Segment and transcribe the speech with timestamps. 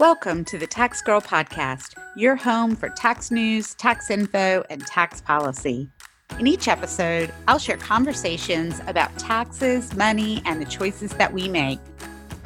[0.00, 5.20] Welcome to the Tax Girl Podcast, your home for tax news, tax info, and tax
[5.20, 5.90] policy.
[6.38, 11.80] In each episode, I'll share conversations about taxes, money, and the choices that we make.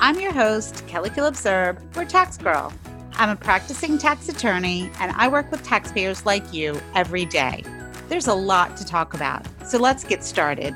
[0.00, 2.72] I'm your host, Kelly Phillips Erb, or Tax Girl.
[3.12, 7.62] I'm a practicing tax attorney, and I work with taxpayers like you every day.
[8.08, 10.74] There's a lot to talk about, so let's get started.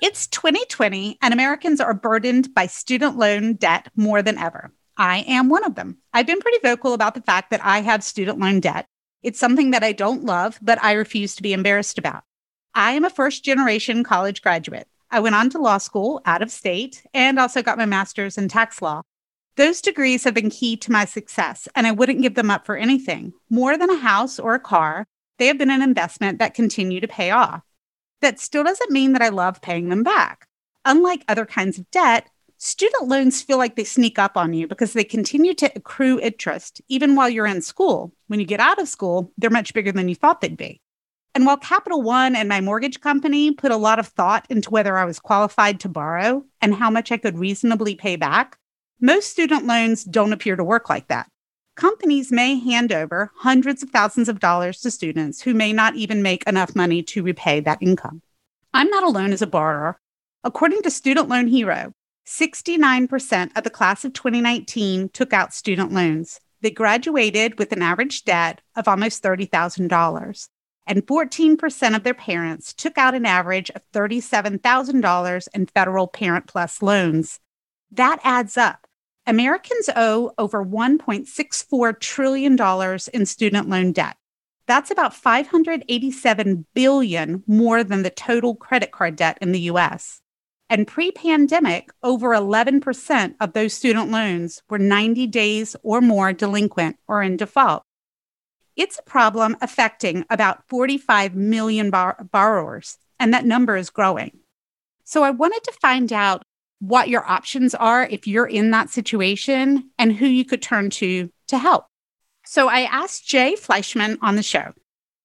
[0.00, 4.70] It's 2020, and Americans are burdened by student loan debt more than ever.
[4.96, 5.98] I am one of them.
[6.12, 8.86] I've been pretty vocal about the fact that I have student loan debt.
[9.22, 12.24] It's something that I don't love, but I refuse to be embarrassed about.
[12.74, 14.88] I am a first generation college graduate.
[15.10, 18.48] I went on to law school out of state and also got my master's in
[18.48, 19.02] tax law.
[19.56, 22.76] Those degrees have been key to my success, and I wouldn't give them up for
[22.76, 23.34] anything.
[23.50, 25.06] More than a house or a car,
[25.38, 27.62] they have been an investment that continue to pay off.
[28.22, 30.46] That still doesn't mean that I love paying them back.
[30.86, 32.28] Unlike other kinds of debt,
[32.62, 36.80] student loans feel like they sneak up on you because they continue to accrue interest
[36.88, 38.12] even while you're in school.
[38.28, 40.80] When you get out of school, they're much bigger than you thought they'd be.
[41.34, 44.96] And while Capital One and my mortgage company put a lot of thought into whether
[44.96, 48.56] I was qualified to borrow and how much I could reasonably pay back,
[49.00, 51.28] most student loans don't appear to work like that.
[51.74, 56.22] Companies may hand over hundreds of thousands of dollars to students who may not even
[56.22, 58.22] make enough money to repay that income.
[58.72, 59.98] I'm not alone as a borrower.
[60.44, 61.92] According to Student Loan Hero,
[62.26, 66.40] 69% of the class of 2019 took out student loans.
[66.60, 70.48] They graduated with an average debt of almost $30,000.
[70.86, 76.82] And 14% of their parents took out an average of $37,000 in federal Parent Plus
[76.82, 77.40] loans.
[77.90, 78.86] That adds up.
[79.26, 84.16] Americans owe over $1.64 trillion in student loan debt.
[84.66, 90.20] That's about 587 billion more than the total credit card debt in the US.
[90.72, 96.96] And pre pandemic, over 11% of those student loans were 90 days or more delinquent
[97.06, 97.82] or in default.
[98.74, 104.38] It's a problem affecting about 45 million bar- borrowers, and that number is growing.
[105.04, 106.42] So I wanted to find out
[106.78, 111.28] what your options are if you're in that situation and who you could turn to
[111.48, 111.84] to help.
[112.46, 114.72] So I asked Jay Fleischman on the show.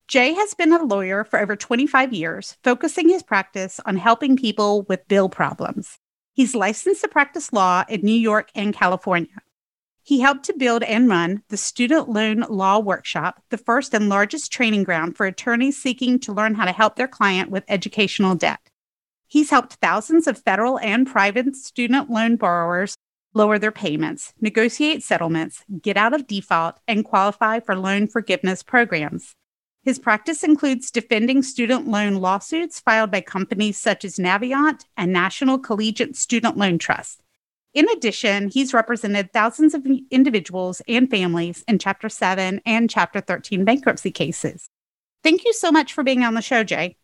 [0.07, 4.83] Jay has been a lawyer for over 25 years, focusing his practice on helping people
[4.83, 5.99] with bill problems.
[6.33, 9.41] He's licensed to practice law in New York and California.
[10.01, 14.49] He helped to build and run the Student Loan Law Workshop, the first and largest
[14.49, 18.61] training ground for attorneys seeking to learn how to help their client with educational debt.
[19.27, 22.95] He's helped thousands of federal and private student loan borrowers
[23.33, 29.35] lower their payments, negotiate settlements, get out of default, and qualify for loan forgiveness programs.
[29.87, 35.57] His practice includes defending student loan lawsuits filed by companies such as Navient and National
[35.57, 37.21] Collegiate Student Loan Trust.
[37.73, 43.63] In addition, he's represented thousands of individuals and families in Chapter 7 and Chapter 13
[43.63, 44.67] bankruptcy cases.
[45.23, 46.97] Thank you so much for being on the show, Jay.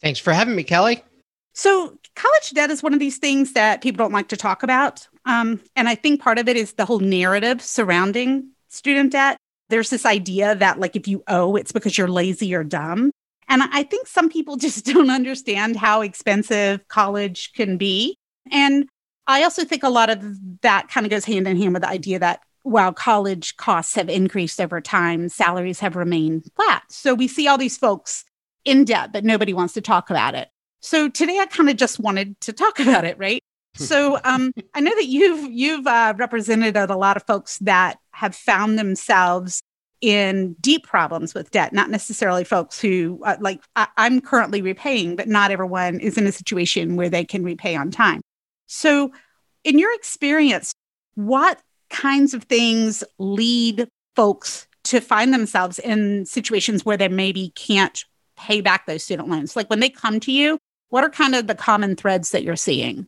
[0.00, 1.04] Thanks for having me, Kelly.
[1.52, 5.06] So, college debt is one of these things that people don't like to talk about.
[5.26, 9.36] Um, and I think part of it is the whole narrative surrounding student debt
[9.70, 13.10] there's this idea that like if you owe, it's because you're lazy or dumb.
[13.48, 18.16] And I think some people just don't understand how expensive college can be.
[18.50, 18.88] And
[19.26, 20.22] I also think a lot of
[20.62, 24.08] that kind of goes hand in hand with the idea that while college costs have
[24.08, 26.82] increased over time, salaries have remained flat.
[26.90, 28.24] So we see all these folks
[28.64, 30.48] in debt, but nobody wants to talk about it.
[30.80, 33.42] So today I kind of just wanted to talk about it, right?
[33.74, 38.34] So um, I know that you've you've uh, represented a lot of folks that have
[38.34, 39.62] found themselves
[40.00, 45.16] in deep problems with debt, not necessarily folks who, uh, like, I- I'm currently repaying,
[45.16, 48.22] but not everyone is in a situation where they can repay on time.
[48.66, 49.12] So,
[49.62, 50.72] in your experience,
[51.16, 51.60] what
[51.90, 58.04] kinds of things lead folks to find themselves in situations where they maybe can't
[58.38, 59.54] pay back those student loans?
[59.54, 60.58] Like, when they come to you,
[60.88, 63.06] what are kind of the common threads that you're seeing?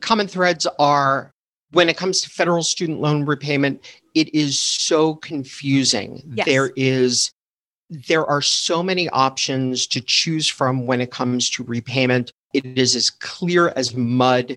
[0.00, 1.32] Common threads are
[1.72, 3.84] when it comes to federal student loan repayment,
[4.14, 6.22] it is so confusing.
[6.34, 6.46] Yes.
[6.46, 7.32] There is
[7.88, 12.32] there are so many options to choose from when it comes to repayment.
[12.52, 14.56] It is as clear as mud.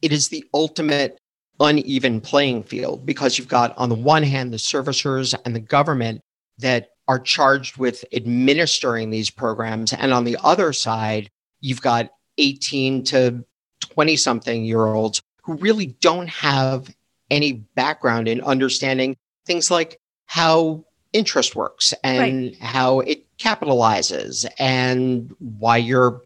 [0.00, 1.20] It is the ultimate
[1.58, 6.22] uneven playing field because you've got, on the one hand, the servicers and the government
[6.58, 9.92] that are charged with administering these programs.
[9.92, 11.28] And on the other side,
[11.60, 13.44] you've got 18 to
[13.90, 16.94] 20 something year olds who really don't have
[17.30, 19.16] any background in understanding
[19.46, 22.56] things like how interest works and right.
[22.60, 26.22] how it capitalizes and why your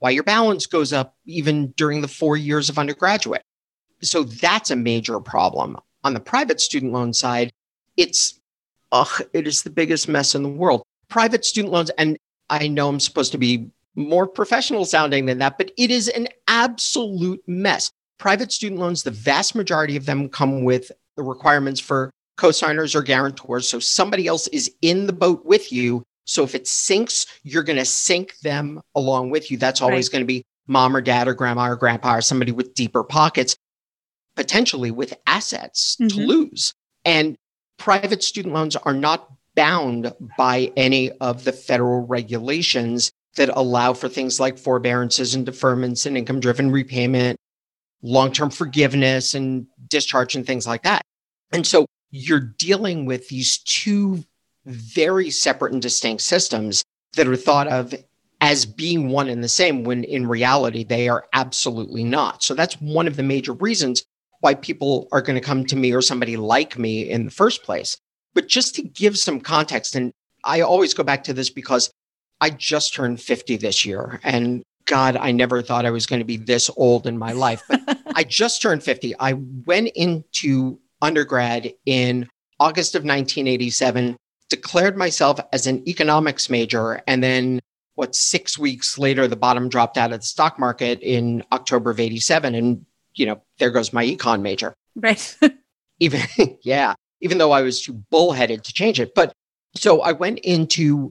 [0.00, 3.42] why your balance goes up even during the 4 years of undergraduate.
[4.00, 5.76] So that's a major problem.
[6.04, 7.52] on the private student loan side,
[7.96, 8.40] it's,
[8.92, 10.82] ugh, it is the biggest mess in the world.
[11.08, 12.16] Private student loans, and
[12.50, 16.28] I know I'm supposed to be more professional sounding than that, but it is an
[16.46, 17.90] absolute mess.
[18.18, 23.02] Private student loans, the vast majority of them come with the requirements for cosigners or
[23.02, 23.68] guarantors.
[23.68, 26.04] So somebody else is in the boat with you.
[26.24, 29.58] So if it sinks, you're going to sink them along with you.
[29.58, 30.12] That's always right.
[30.12, 33.56] going to be mom or dad or grandma or grandpa or somebody with deeper pockets,
[34.36, 36.08] potentially with assets mm-hmm.
[36.08, 36.74] to lose.
[37.04, 37.36] And
[37.78, 44.08] private student loans are not bound by any of the federal regulations that allow for
[44.08, 47.38] things like forbearances and deferments and income driven repayment,
[48.02, 51.02] long term forgiveness and discharge and things like that.
[51.52, 54.24] And so you're dealing with these two
[54.66, 56.84] very separate and distinct systems
[57.16, 57.94] that are thought of
[58.40, 62.42] as being one and the same when in reality they are absolutely not.
[62.42, 64.04] So that's one of the major reasons
[64.40, 67.64] why people are going to come to me or somebody like me in the first
[67.64, 67.96] place.
[68.34, 70.12] But just to give some context, and
[70.44, 71.90] I always go back to this because
[72.40, 74.20] I just turned 50 this year.
[74.22, 77.62] And God, I never thought I was going to be this old in my life.
[77.68, 77.80] But
[78.14, 79.14] I just turned 50.
[79.18, 79.34] I
[79.66, 84.16] went into undergrad in August of 1987,
[84.48, 87.60] declared myself as an economics major, and then
[87.98, 91.98] what six weeks later the bottom dropped out of the stock market in October of
[91.98, 95.36] 87 and you know there goes my econ major right
[95.98, 96.20] even
[96.62, 99.32] yeah even though I was too bullheaded to change it but
[99.74, 101.10] so I went into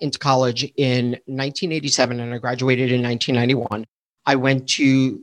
[0.00, 3.86] into college in 1987 and I graduated in 1991
[4.26, 5.22] I went to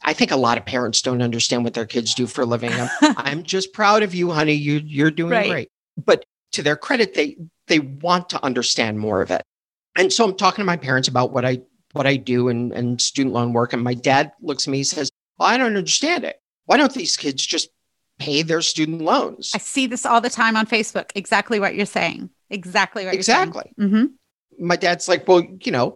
[0.02, 2.72] I think a lot of parents don't understand what their kids do for a living.
[2.72, 4.54] I'm, I'm just proud of you, honey.
[4.54, 5.50] You you're doing right.
[5.50, 5.68] great.
[6.02, 7.36] But to their credit, they
[7.70, 9.42] they want to understand more of it.
[9.96, 11.62] And so I'm talking to my parents about what I
[11.92, 13.72] what I do and, and student loan work.
[13.72, 16.40] And my dad looks at me and says, Well, I don't understand it.
[16.66, 17.70] Why don't these kids just
[18.20, 19.50] pay their student loans.
[19.54, 21.10] I see this all the time on Facebook.
[21.16, 22.30] Exactly what you're saying.
[22.50, 23.72] Exactly what exactly.
[23.76, 24.08] you're saying.
[24.58, 24.66] Mm-hmm.
[24.66, 25.94] My dad's like, well, you know,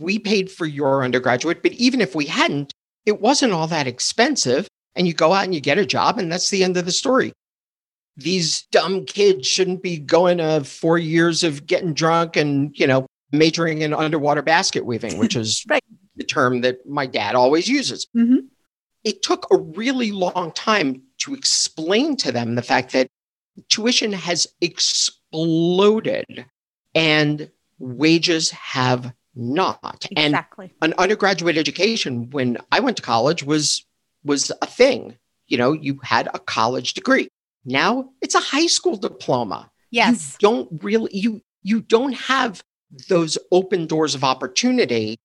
[0.00, 2.72] we paid for your undergraduate, but even if we hadn't,
[3.04, 4.66] it wasn't all that expensive.
[4.96, 6.92] And you go out and you get a job, and that's the end of the
[6.92, 7.32] story.
[8.16, 13.06] These dumb kids shouldn't be going to four years of getting drunk and, you know,
[13.32, 15.84] majoring in underwater basket weaving, which is right.
[16.16, 18.06] the term that my dad always uses.
[18.16, 18.46] Mm-hmm.
[19.04, 23.08] It took a really long time to explain to them the fact that
[23.68, 26.46] tuition has exploded
[26.94, 30.06] and wages have not.
[30.10, 30.72] Exactly.
[30.80, 33.84] And an undergraduate education when I went to college was
[34.24, 35.16] was a thing.
[35.46, 37.28] You know, you had a college degree.
[37.66, 39.70] Now it's a high school diploma.
[39.90, 40.36] Yes.
[40.40, 42.62] You don't really you you don't have
[43.08, 45.18] those open doors of opportunity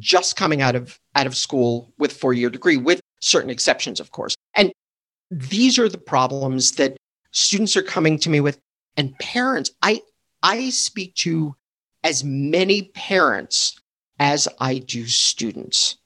[0.00, 4.34] just coming out of out of school with four-year degree with certain exceptions of course.
[4.54, 4.72] And
[5.30, 6.96] these are the problems that
[7.30, 8.58] students are coming to me with
[8.96, 10.00] and parents i
[10.42, 11.54] i speak to
[12.04, 13.80] as many parents
[14.20, 15.96] as i do students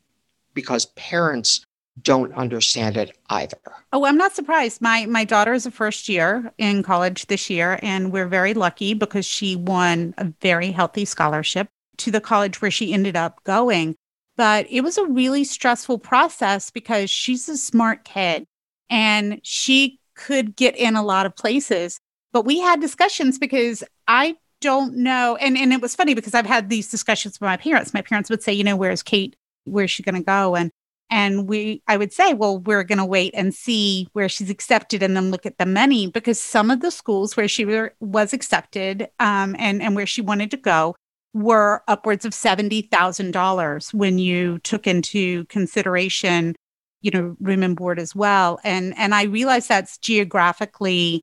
[0.54, 1.66] because parents
[2.02, 3.58] don't understand it either
[3.92, 7.78] oh i'm not surprised my my daughter is a first year in college this year
[7.82, 12.70] and we're very lucky because she won a very healthy scholarship to the college where
[12.70, 13.96] she ended up going
[14.38, 18.46] but it was a really stressful process because she's a smart kid
[18.88, 21.98] and she could get in a lot of places.
[22.32, 25.36] But we had discussions because I don't know.
[25.36, 27.92] And, and it was funny because I've had these discussions with my parents.
[27.92, 29.34] My parents would say, you know, where's Kate?
[29.64, 30.54] Where's she going to go?
[30.54, 30.70] And
[31.10, 35.02] and we i would say well we're going to wait and see where she's accepted
[35.02, 38.32] and then look at the money because some of the schools where she were, was
[38.32, 40.94] accepted um, and and where she wanted to go
[41.34, 46.56] were upwards of $70,000 when you took into consideration
[47.00, 48.58] you know room and board as well.
[48.64, 51.22] And and I realize that's geographically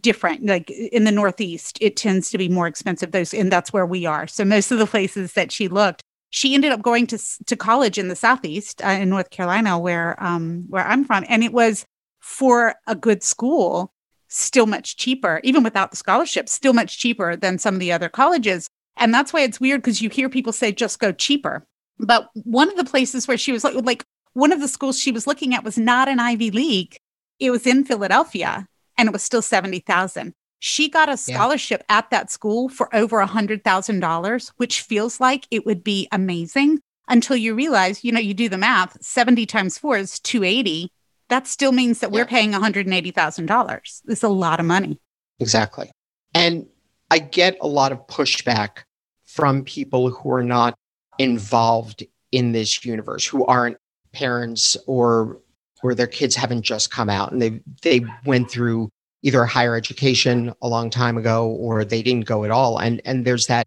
[0.00, 3.86] different like in the northeast it tends to be more expensive those and that's where
[3.86, 4.26] we are.
[4.26, 7.98] So most of the places that she looked she ended up going to to college
[7.98, 11.84] in the southeast uh, in North Carolina, where um where I'm from, and it was
[12.20, 13.92] for a good school,
[14.28, 18.08] still much cheaper, even without the scholarship, still much cheaper than some of the other
[18.08, 18.68] colleges.
[18.96, 21.64] And that's why it's weird because you hear people say just go cheaper.
[21.98, 25.12] But one of the places where she was like, like one of the schools she
[25.12, 26.96] was looking at was not an Ivy League.
[27.38, 28.66] It was in Philadelphia
[28.98, 30.34] and it was still 70,000.
[30.58, 31.98] She got a scholarship yeah.
[31.98, 37.36] at that school for over a $100,000, which feels like it would be amazing until
[37.36, 40.90] you realize, you know, you do the math 70 times four is 280.
[41.28, 42.20] That still means that yeah.
[42.20, 44.00] we're paying $180,000.
[44.08, 44.98] It's a lot of money.
[45.38, 45.90] Exactly.
[46.34, 46.66] And
[47.10, 48.78] I get a lot of pushback
[49.26, 50.74] from people who are not
[51.18, 53.76] involved in this universe, who aren't
[54.12, 55.40] parents or
[55.82, 58.88] or their kids haven't just come out and they they went through
[59.22, 62.78] either higher education a long time ago or they didn't go at all.
[62.78, 63.66] And and there's that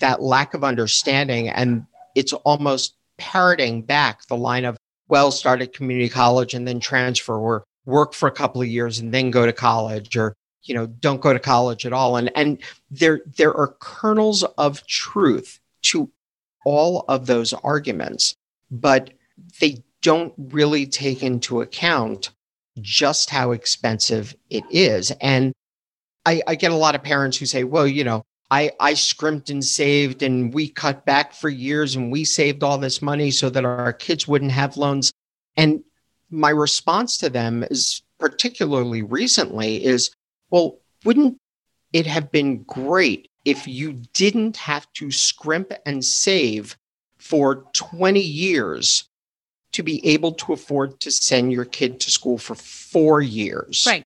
[0.00, 4.76] that lack of understanding and it's almost parroting back the line of
[5.08, 8.98] well start at community college and then transfer or work for a couple of years
[8.98, 12.16] and then go to college or you know don't go to college at all.
[12.16, 12.58] And and
[12.90, 16.10] there there are kernels of truth to
[16.64, 18.34] all of those arguments
[18.70, 19.10] but
[19.60, 22.30] they don't really take into account
[22.82, 25.10] just how expensive it is.
[25.20, 25.52] And
[26.26, 29.50] I, I get a lot of parents who say, well, you know, I, I scrimped
[29.50, 33.50] and saved and we cut back for years and we saved all this money so
[33.50, 35.12] that our kids wouldn't have loans.
[35.56, 35.82] And
[36.30, 40.10] my response to them is particularly recently is,
[40.50, 41.38] well, wouldn't
[41.92, 46.76] it have been great if you didn't have to scrimp and save
[47.18, 49.08] for 20 years
[49.78, 53.84] to be able to afford to send your kid to school for four years.
[53.86, 54.02] Right.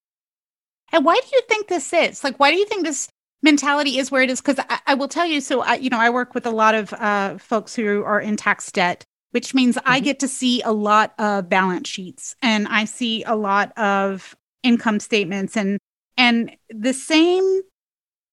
[0.93, 2.23] And why do you think this is?
[2.23, 3.09] Like, why do you think this
[3.43, 4.43] mentality is where it is?
[4.43, 6.75] Because I, I, will tell you, so I, you know, I work with a lot
[6.75, 9.89] of uh, folks who are in tax debt, which means mm-hmm.
[9.91, 14.37] I get to see a lot of balance sheets and I see a lot of
[14.63, 15.79] income statements and
[16.19, 17.63] and the same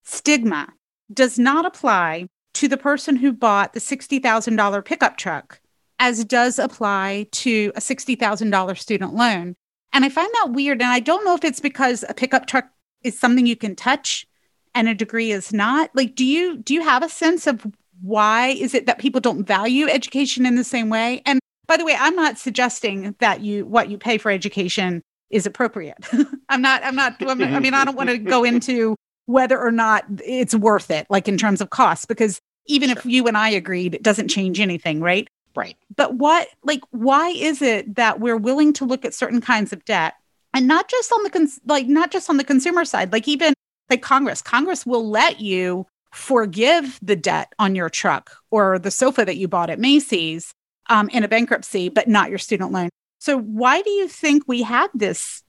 [0.04, 0.68] stigma
[1.10, 5.59] does not apply to the person who bought the $60,000 pickup truck
[6.00, 9.54] as does apply to a $60,000 student loan.
[9.92, 10.80] And I find that weird.
[10.80, 12.68] And I don't know if it's because a pickup truck
[13.02, 14.26] is something you can touch
[14.74, 15.90] and a degree is not.
[15.94, 17.66] Like, do you do you have a sense of
[18.00, 21.22] why is it that people don't value education in the same way?
[21.26, 25.44] And by the way, I'm not suggesting that you what you pay for education is
[25.44, 25.98] appropriate.
[26.48, 26.82] I'm not.
[26.84, 27.16] I'm not.
[27.20, 31.28] I mean, I don't want to go into whether or not it's worth it, like
[31.28, 32.98] in terms of cost, because even sure.
[32.98, 35.28] if you and I agreed, it doesn't change anything, right?
[35.54, 35.76] Right.
[35.96, 39.84] But what, like, why is it that we're willing to look at certain kinds of
[39.84, 40.14] debt
[40.54, 43.54] and not just on the, cons- like, not just on the consumer side, like, even
[43.88, 49.24] like Congress, Congress will let you forgive the debt on your truck or the sofa
[49.24, 50.52] that you bought at Macy's
[50.88, 52.88] um, in a bankruptcy, but not your student loan.
[53.18, 55.42] So, why do you think we have this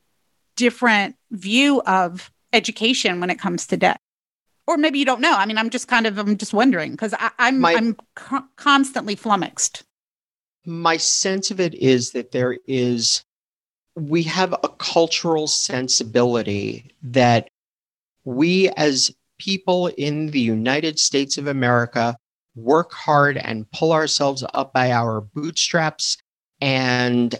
[0.55, 3.97] different view of education when it comes to debt?
[4.67, 5.33] Or maybe you don't know.
[5.33, 9.15] I mean, I'm just kind of, I'm just wondering because I'm, My- I'm co- constantly
[9.15, 9.83] flummoxed
[10.65, 13.23] my sense of it is that there is
[13.95, 17.49] we have a cultural sensibility that
[18.23, 22.15] we as people in the United States of America
[22.55, 26.17] work hard and pull ourselves up by our bootstraps
[26.61, 27.35] and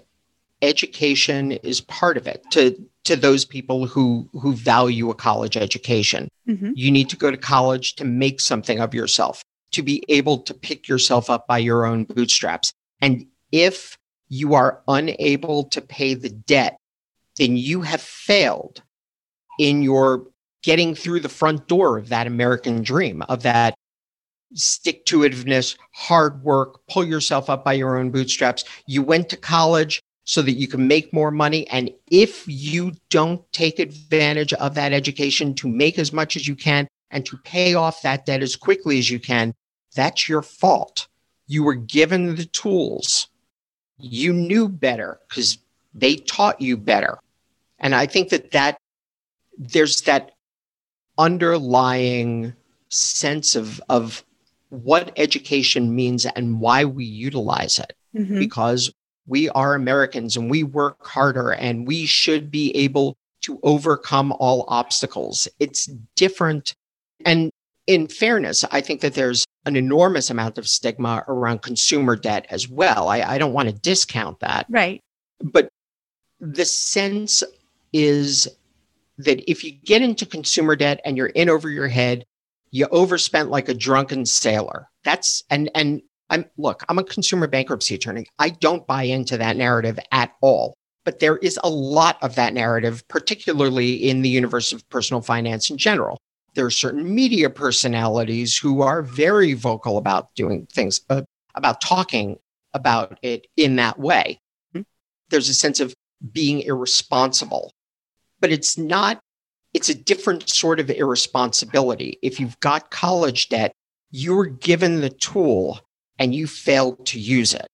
[0.62, 6.28] education is part of it to to those people who who value a college education
[6.48, 6.72] mm-hmm.
[6.76, 10.54] you need to go to college to make something of yourself to be able to
[10.54, 13.98] pick yourself up by your own bootstraps and if
[14.30, 16.78] you are unable to pay the debt,
[17.38, 18.82] then you have failed
[19.60, 20.28] in your
[20.64, 23.74] getting through the front door of that American dream, of that
[24.54, 28.64] stick to itiveness, hard work, pull yourself up by your own bootstraps.
[28.86, 31.68] You went to college so that you can make more money.
[31.70, 36.56] And if you don't take advantage of that education to make as much as you
[36.56, 39.54] can and to pay off that debt as quickly as you can,
[39.96, 41.08] that's your fault.
[41.52, 43.28] You were given the tools.
[44.00, 45.58] You knew better because
[45.94, 47.20] they taught you better.
[47.78, 48.78] And I think that that
[49.58, 50.32] there's that
[51.18, 52.54] underlying
[52.88, 54.24] sense of, of
[54.70, 57.94] what education means and why we utilize it.
[58.16, 58.40] Mm-hmm.
[58.40, 58.90] Because
[59.28, 64.64] we are Americans and we work harder and we should be able to overcome all
[64.70, 65.50] obstacles.
[65.60, 66.76] It's different.
[67.26, 67.52] And
[67.88, 72.68] in fairness, I think that there's an enormous amount of stigma around consumer debt as
[72.68, 73.08] well.
[73.10, 74.66] I, I don't want to discount that.
[74.70, 75.02] Right.
[75.40, 75.70] But
[76.40, 77.44] the sense
[77.94, 78.48] is
[79.18, 82.26] that if you get into consumer debt and you're in over your head,
[82.72, 84.88] you overspent like a drunken sailor.
[85.04, 88.26] That's and and I'm look, I'm a consumer bankruptcy attorney.
[88.40, 90.74] I don't buy into that narrative at all.
[91.04, 95.70] But there is a lot of that narrative, particularly in the universe of personal finance
[95.70, 96.18] in general.
[96.54, 101.22] There are certain media personalities who are very vocal about doing things, uh,
[101.56, 102.38] about talking
[102.74, 104.40] about it in that way.
[105.30, 105.94] There's a sense of
[106.32, 107.74] being irresponsible,
[108.40, 109.20] but it's not,
[109.74, 112.20] it's a different sort of irresponsibility.
[112.22, 113.72] If you've got college debt,
[114.12, 115.80] you're given the tool
[116.20, 117.68] and you failed to use it.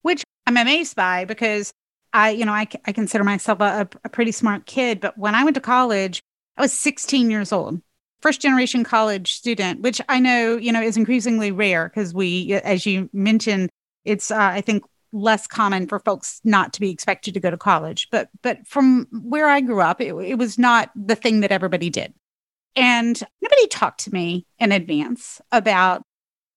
[0.00, 1.70] Which I'm amazed by because
[2.12, 5.44] I, you know, I, I consider myself a, a pretty smart kid, but when I
[5.44, 6.22] went to college,
[6.56, 7.80] I was 16 years old,
[8.22, 12.86] first generation college student, which I know, you know, is increasingly rare because we, as
[12.86, 13.68] you mentioned,
[14.04, 17.58] it's, uh, I think, less common for folks not to be expected to go to
[17.58, 18.08] college.
[18.10, 21.90] But, but from where I grew up, it, it was not the thing that everybody
[21.90, 22.14] did.
[22.74, 26.02] And nobody talked to me in advance about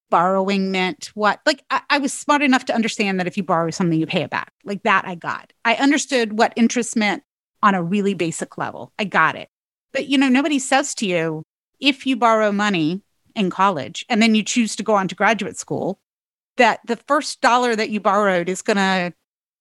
[0.09, 3.71] borrowing meant what like I, I, was smart enough to understand that if you borrow
[3.71, 7.23] something you pay it back like that i got i understood what interest meant
[7.63, 9.49] on a really basic level i got it
[9.91, 11.43] but you know nobody says to you
[11.79, 13.01] if you borrow money
[13.35, 15.99] in college and then you choose to go on to graduate school
[16.57, 19.13] that the first dollar that you borrowed is going to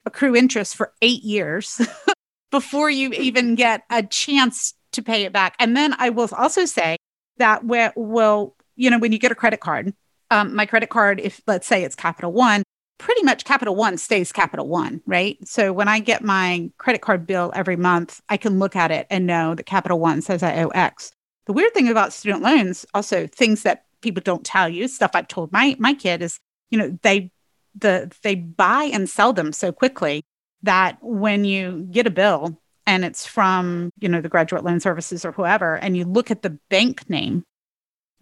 [0.07, 1.81] accrue interest for eight years
[2.51, 6.65] before you even get a chance to pay it back and then i will also
[6.65, 6.97] say
[7.39, 9.93] that where well you know when you get a credit card
[10.35, 12.63] um, my credit card, if let's say it's Capital One,
[12.99, 15.39] pretty much Capital One stays Capital One, right?
[15.47, 19.07] So when I get my credit card bill every month, I can look at it
[19.11, 21.13] and know that Capital One says I owe X.
[21.47, 25.29] The weird thing about student loans, also things that people don't tell you, stuff I've
[25.29, 26.39] told my my kid is,
[26.71, 27.31] you know, they
[27.75, 30.23] the they buy and sell them so quickly
[30.63, 35.25] that when you get a bill and it's from, you know, the graduate loan services
[35.25, 37.45] or whoever, and you look at the bank name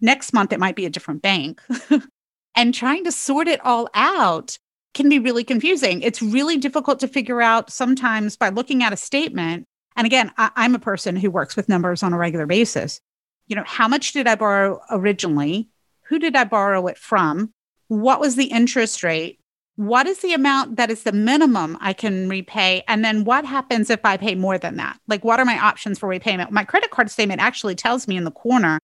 [0.03, 1.61] Next month, it might be a different bank.
[2.55, 4.57] and trying to sort it all out
[4.93, 6.01] can be really confusing.
[6.01, 9.63] It's really difficult to figure out sometimes by looking at a statement.
[9.95, 12.99] And again, I, am a person who works with numbers on a regular basis.
[13.47, 15.69] You know, how much did I borrow originally?
[16.07, 17.53] Who did I borrow it from?
[17.87, 19.39] What was the interest rate?
[19.75, 22.83] What is the amount that is the minimum I can repay?
[22.87, 24.99] And then what happens if I pay more than that?
[25.07, 26.51] Like, what are my options for repayment?
[26.51, 28.79] My credit card statement actually tells me in the corner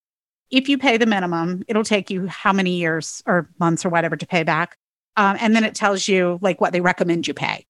[0.52, 4.18] if you pay the minimum, it'll take you how many years or months or whatever
[4.18, 4.78] to pay back.
[5.16, 7.66] Um, and then it tells you like what they recommend you pay.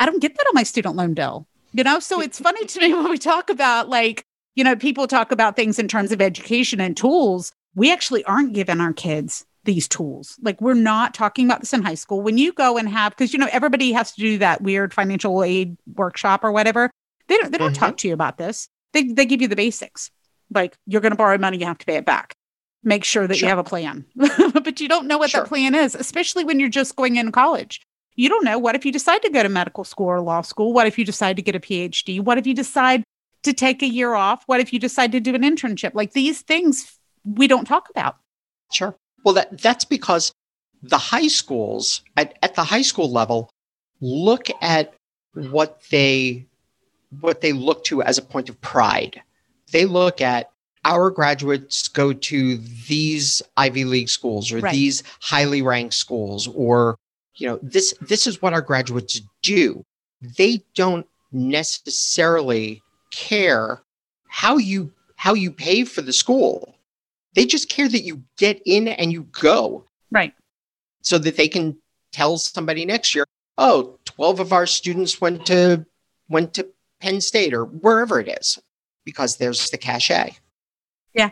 [0.00, 1.98] I don't get that on my student loan bill, you know?
[1.98, 5.56] So it's funny to me when we talk about like, you know, people talk about
[5.56, 7.52] things in terms of education and tools.
[7.74, 10.38] We actually aren't giving our kids these tools.
[10.42, 12.20] Like we're not talking about this in high school.
[12.20, 15.42] When you go and have, because you know, everybody has to do that weird financial
[15.42, 16.90] aid workshop or whatever.
[17.26, 17.84] They don't they don't mm-hmm.
[17.84, 18.68] talk to you about this.
[18.92, 20.10] They they give you the basics
[20.54, 22.34] like you're going to borrow money, you have to pay it back.
[22.82, 23.46] Make sure that sure.
[23.46, 24.04] you have a plan.
[24.16, 25.42] but you don't know what sure.
[25.42, 27.80] that plan is, especially when you're just going in college.
[28.14, 30.72] You don't know what if you decide to go to medical school or law school?
[30.72, 32.20] What if you decide to get a PhD?
[32.20, 33.02] What if you decide
[33.44, 34.42] to take a year off?
[34.46, 35.94] What if you decide to do an internship?
[35.94, 38.16] Like these things we don't talk about.
[38.72, 38.96] Sure.
[39.24, 40.32] Well, that, that's because
[40.82, 43.50] the high schools at, at the high school level
[44.00, 44.94] look at
[45.34, 46.46] what they
[47.20, 49.22] what they look to as a point of pride
[49.72, 50.50] they look at
[50.84, 54.72] our graduates go to these Ivy League schools or right.
[54.72, 56.96] these highly ranked schools or
[57.36, 59.82] you know this this is what our graduates do.
[60.20, 62.82] They don't necessarily
[63.14, 63.82] care
[64.28, 66.76] how you how you pay for the school.
[67.34, 69.84] They just care that you get in and you go.
[70.10, 70.34] Right.
[71.02, 71.76] So that they can
[72.12, 73.26] tell somebody next year,
[73.58, 75.86] "Oh, 12 of our students went to
[76.28, 76.68] went to
[77.00, 78.58] Penn State or wherever it is."
[79.04, 80.36] because there's the cachet.
[81.12, 81.30] Yeah.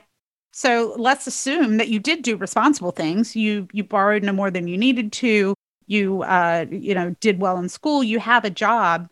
[0.52, 3.34] So let's assume that you did do responsible things.
[3.34, 5.54] You you borrowed no more than you needed to.
[5.86, 8.02] You uh, you know did well in school.
[8.02, 9.08] You have a job,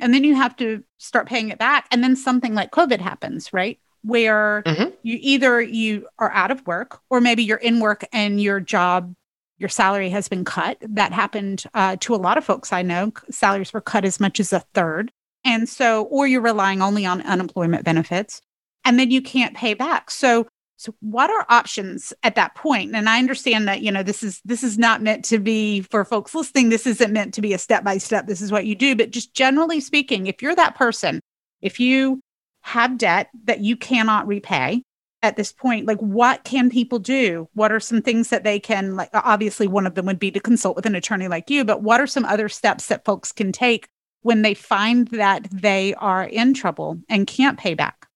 [0.00, 1.86] and then you have to start paying it back.
[1.90, 3.78] And then something like COVID happens, right?
[4.02, 4.90] Where mm-hmm.
[5.02, 9.14] you either you are out of work, or maybe you're in work and your job
[9.60, 10.78] your salary has been cut.
[10.80, 13.12] That happened uh, to a lot of folks I know.
[13.30, 15.12] Salaries were cut as much as a third.
[15.44, 18.40] And so, or you're relying only on unemployment benefits
[18.84, 20.10] and then you can't pay back.
[20.10, 20.46] So,
[20.80, 22.96] So what are options at that point?
[22.96, 26.06] And I understand that, you know, this is this is not meant to be for
[26.06, 28.26] folks listening, this isn't meant to be a step by step.
[28.26, 31.20] This is what you do, but just generally speaking, if you're that person,
[31.60, 32.22] if you
[32.62, 34.82] have debt that you cannot repay
[35.20, 37.46] at this point, like what can people do?
[37.52, 40.40] What are some things that they can like obviously one of them would be to
[40.40, 43.52] consult with an attorney like you, but what are some other steps that folks can
[43.52, 43.86] take
[44.22, 48.06] when they find that they are in trouble and can't pay back?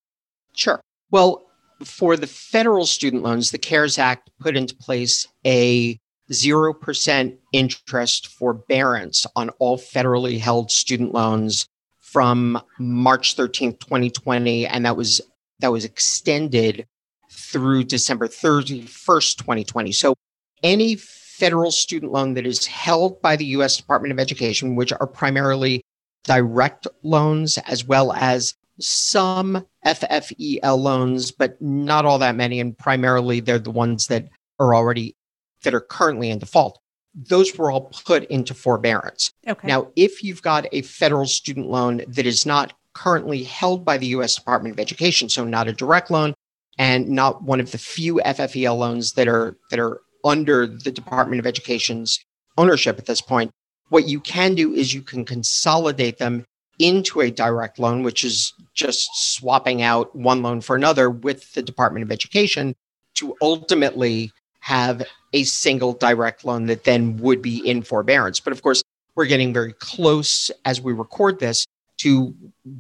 [0.55, 0.81] Sure.
[1.11, 1.43] Well,
[1.83, 5.99] for the federal student loans, the CARES Act put into place a
[6.31, 11.67] 0% interest forbearance on all federally held student loans
[11.99, 15.21] from March 13th, 2020, and that was
[15.61, 16.87] that was extended
[17.31, 19.93] through December 31st, 2020.
[19.93, 20.15] So
[20.63, 25.07] any federal student loan that is held by the US Department of Education, which are
[25.07, 25.83] primarily
[26.25, 32.61] direct loans as well as some FFEL loans, but not all that many.
[32.61, 35.17] And primarily, they're the ones that are already
[35.63, 36.79] that are currently in default.
[37.15, 39.33] Those were all put into forbearance.
[39.47, 39.67] Okay.
[39.67, 44.07] Now, if you've got a federal student loan that is not currently held by the
[44.09, 44.35] U.S.
[44.35, 46.35] Department of Education, so not a direct loan,
[46.79, 51.39] and not one of the few FFEL loans that are that are under the Department
[51.39, 52.19] of Education's
[52.57, 53.51] ownership at this point,
[53.91, 56.45] what you can do is you can consolidate them
[56.79, 61.63] into a direct loan, which is just swapping out one loan for another with the
[61.63, 62.75] Department of Education
[63.15, 68.41] to ultimately have a single direct loan that then would be in forbearance.
[68.41, 68.83] But of course,
[69.15, 71.67] we're getting very close as we record this
[71.99, 72.35] to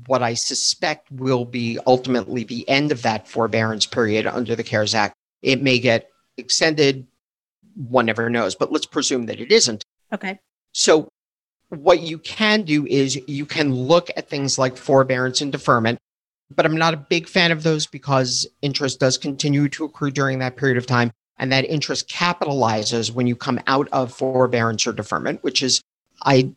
[0.06, 4.94] what I suspect will be ultimately the end of that forbearance period under the CARES
[4.94, 5.14] Act.
[5.42, 7.06] It may get extended,
[7.74, 9.84] one never knows, but let's presume that it isn't.
[10.12, 10.40] Okay.
[10.72, 11.08] So
[11.76, 15.98] what you can do is you can look at things like forbearance and deferment,
[16.54, 20.38] but I'm not a big fan of those because interest does continue to accrue during
[20.38, 21.10] that period of time.
[21.38, 25.80] And that interest capitalizes when you come out of forbearance or deferment, which is,
[26.22, 26.52] I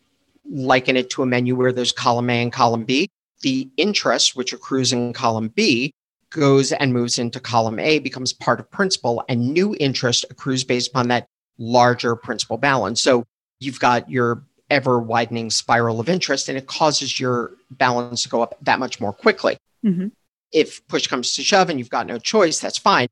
[0.50, 3.10] liken it to a menu where there's column A and column B.
[3.42, 5.92] The interest, which accrues in column B,
[6.30, 10.90] goes and moves into column A, becomes part of principal, and new interest accrues based
[10.90, 11.28] upon that
[11.58, 13.02] larger principal balance.
[13.02, 13.24] So
[13.60, 18.42] you've got your ever widening spiral of interest and it causes your balance to go
[18.42, 19.58] up that much more quickly.
[19.86, 20.08] Mm-hmm.
[20.52, 23.08] If push comes to shove and you've got no choice, that's fine.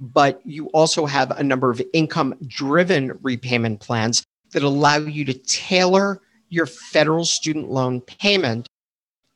[0.00, 5.34] But you also have a number of income driven repayment plans that allow you to
[5.34, 8.66] tailor your federal student loan payment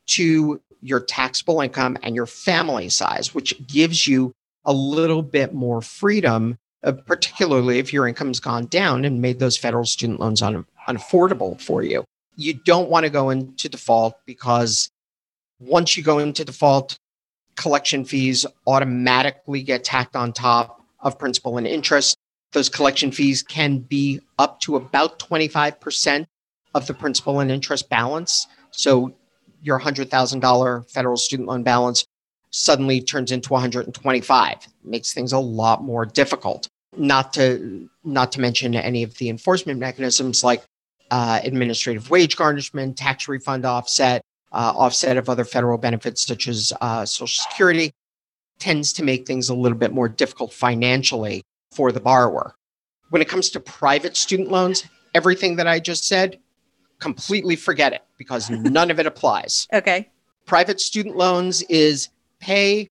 [0.07, 4.33] to your taxable income and your family size, which gives you
[4.65, 9.57] a little bit more freedom, uh, particularly if your income's gone down and made those
[9.57, 12.03] federal student loans un- unaffordable for you.
[12.35, 14.89] You don't want to go into default because
[15.59, 16.97] once you go into default,
[17.55, 22.17] collection fees automatically get tacked on top of principal and interest.
[22.51, 26.25] Those collection fees can be up to about 25%
[26.75, 28.47] of the principal and interest balance.
[28.71, 29.13] So
[29.61, 32.05] your $100,000 federal student loan balance
[32.49, 38.75] suddenly turns into 125 makes things a lot more difficult not to not to mention
[38.75, 40.63] any of the enforcement mechanisms like
[41.11, 46.73] uh, administrative wage garnishment, tax refund offset, uh, offset of other federal benefits such as
[46.81, 47.91] uh, Social Security,
[48.59, 52.55] tends to make things a little bit more difficult financially for the borrower.
[53.09, 56.39] When it comes to private student loans, everything that I just said,
[56.99, 59.67] completely forget it because none of it applies.
[59.73, 60.09] Okay.
[60.45, 62.87] Private student loans is pay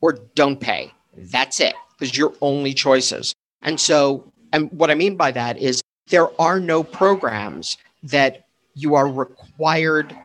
[0.00, 0.92] or don't pay.
[1.16, 1.74] That's it.
[1.98, 3.34] Those are your only choices.
[3.62, 8.94] And so, and what I mean by that is there are no programs that you
[8.94, 10.16] are required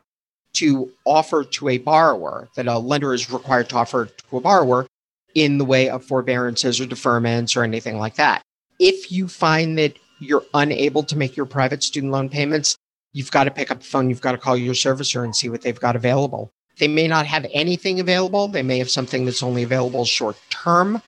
[0.54, 4.88] to offer to a borrower, that a lender is required to offer to a borrower
[5.34, 8.42] in the way of forbearances or deferments or anything like that.
[8.80, 12.78] If you find that you're unable to make your private student loan payments,
[13.12, 15.50] you've got to pick up the phone, you've got to call your servicer and see
[15.50, 16.52] what they've got available.
[16.80, 21.02] They may not have anything available, they may have something that's only available short term,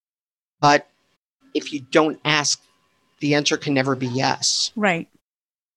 [0.59, 0.89] but
[1.57, 2.61] if you don't ask
[3.19, 4.71] the answer can never be yes.
[4.75, 5.07] Right.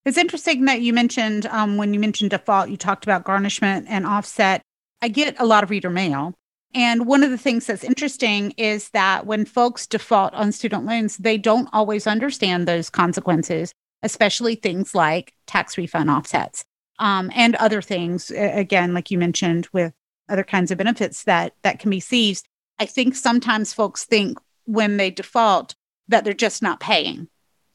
[0.04, 4.06] It's interesting that you mentioned um, when you mentioned default, you talked about garnishment and
[4.06, 4.62] offset.
[5.02, 6.34] I get a lot of reader mail.
[6.72, 11.16] And one of the things that's interesting is that when folks default on student loans,
[11.16, 16.64] they don't always understand those consequences, especially things like tax refund offsets
[17.00, 18.30] um, and other things.
[18.30, 19.92] Again, like you mentioned, with
[20.28, 22.46] other kinds of benefits that that can be seized.
[22.78, 25.74] I think sometimes folks think when they default,
[26.08, 27.28] that they're just not paying.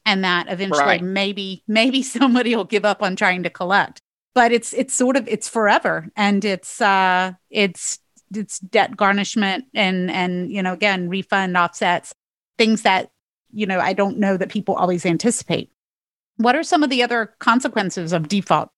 [0.04, 1.02] And that eventually right.
[1.02, 4.00] maybe maybe somebody will give up on trying to collect.
[4.34, 6.08] But it's it's sort of it's forever.
[6.16, 7.98] And it's uh it's
[8.34, 12.12] it's debt garnishment and and you know again refund offsets
[12.58, 13.10] things that
[13.52, 15.70] you know i don't know that people always anticipate.
[16.38, 18.68] What are some of the other consequences of default?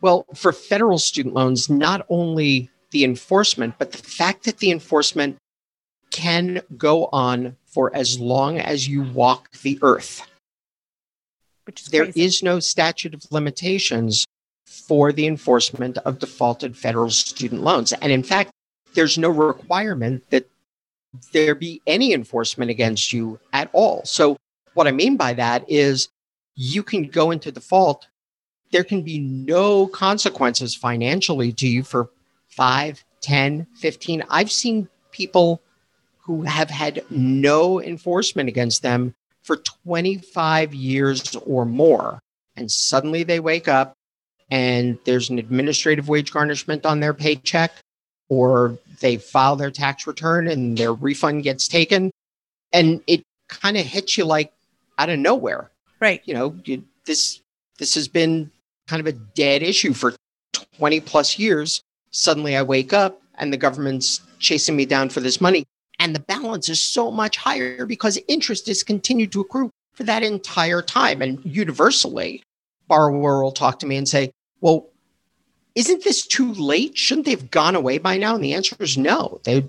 [0.00, 5.36] Well for federal student loans not only the enforcement but the fact that the enforcement
[6.12, 10.22] can go on for as long as you walk the earth
[11.64, 12.22] which is there crazy.
[12.22, 14.26] is no statute of limitations
[14.66, 17.92] for the enforcement of defaulted federal student loans.
[17.92, 18.50] And in fact,
[18.94, 20.48] there's no requirement that
[21.32, 24.04] there be any enforcement against you at all.
[24.04, 24.36] So,
[24.74, 26.08] what I mean by that is
[26.54, 28.06] you can go into default.
[28.70, 32.08] There can be no consequences financially to you for
[32.48, 34.24] 5, 10, 15.
[34.30, 35.60] I've seen people
[36.22, 42.20] who have had no enforcement against them for 25 years or more.
[42.56, 43.94] And suddenly they wake up
[44.50, 47.72] and there's an administrative wage garnishment on their paycheck,
[48.28, 52.10] or they file their tax return and their refund gets taken.
[52.72, 54.52] And it kind of hits you like
[54.98, 55.70] out of nowhere.
[56.00, 57.40] right You know, you, this
[57.78, 58.50] this has been
[58.86, 60.14] kind of a dead issue for
[60.76, 61.82] 20 plus years.
[62.10, 65.64] Suddenly I wake up and the government's chasing me down for this money.
[65.98, 70.22] And the balance is so much higher because interest has continued to accrue for that
[70.22, 71.22] entire time.
[71.22, 72.42] And universally,
[72.88, 74.88] borrower will talk to me and say, Well,
[75.74, 76.96] isn't this too late?
[76.98, 78.34] Shouldn't they have gone away by now?
[78.34, 79.40] And the answer is no.
[79.44, 79.64] They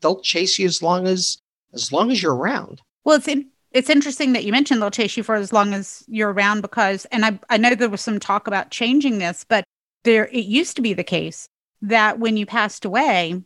[0.00, 1.38] they'll chase you as long as
[1.72, 2.80] as long as you're around.
[3.04, 6.04] Well, it's in, it's interesting that you mentioned they'll chase you for as long as
[6.06, 9.64] you're around because, and I I know there was some talk about changing this, but
[10.04, 11.48] there it used to be the case
[11.82, 13.42] that when you passed away,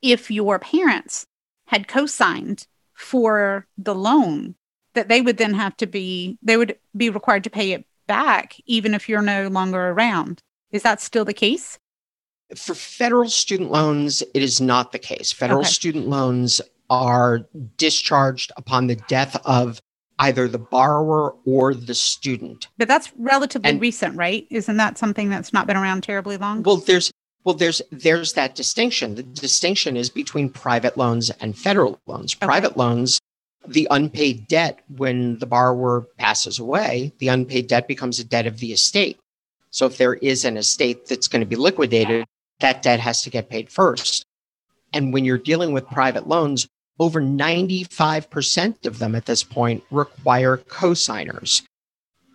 [0.00, 1.26] if your parents
[1.72, 4.54] had co-signed for the loan,
[4.94, 8.56] that they would then have to be they would be required to pay it back
[8.66, 10.40] even if you're no longer around.
[10.70, 11.78] Is that still the case?
[12.54, 15.32] For federal student loans, it is not the case.
[15.32, 15.68] Federal Okay.
[15.70, 19.80] student loans are discharged upon the death of
[20.18, 22.68] either the borrower or the student.
[22.76, 24.46] But that's relatively And- recent, right?
[24.50, 26.62] Isn't that something that's not been around terribly long?
[26.62, 27.10] Well, there's
[27.44, 29.14] well, there's there's that distinction.
[29.16, 32.34] The distinction is between private loans and federal loans.
[32.34, 32.46] Okay.
[32.46, 33.18] Private loans,
[33.66, 38.58] the unpaid debt when the borrower passes away, the unpaid debt becomes a debt of
[38.58, 39.18] the estate.
[39.70, 42.26] So if there is an estate that's going to be liquidated,
[42.60, 44.24] that debt has to get paid first.
[44.92, 46.68] And when you're dealing with private loans,
[47.00, 51.62] over 95% of them at this point require cosigners.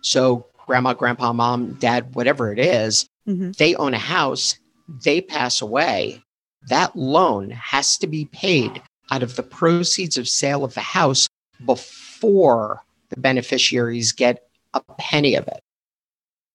[0.02, 3.56] So grandma, grandpa, mom, dad, whatever it is, Mhm.
[3.56, 6.22] they own a house, they pass away,
[6.68, 11.28] that loan has to be paid out of the proceeds of sale of the house
[11.64, 15.60] before the beneficiaries get a penny of it.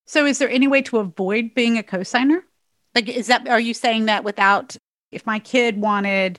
[0.06, 2.42] So is there any way to avoid being a cosigner?
[2.94, 4.76] Like is that are you saying that without
[5.12, 6.38] if my kid wanted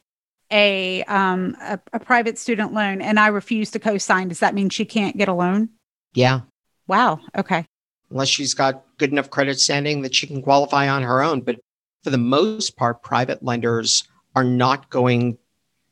[0.52, 4.68] a um a, a private student loan and I refuse to co-sign, does that mean
[4.68, 5.70] she can't get a loan?
[6.14, 6.42] Yeah,
[6.86, 7.20] Wow.
[7.36, 7.64] Okay.
[8.10, 11.40] unless she's got good enough credit standing that she can qualify on her own.
[11.40, 11.58] But
[12.04, 14.04] for the most part, private lenders
[14.36, 15.38] are not going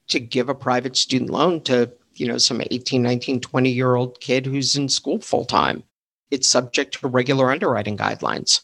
[0.08, 4.20] to give a private student loan to, you know, some 18, 19, 20 year old
[4.20, 5.82] kid who's in school full time.
[6.30, 8.62] It's subject to regular underwriting guidelines.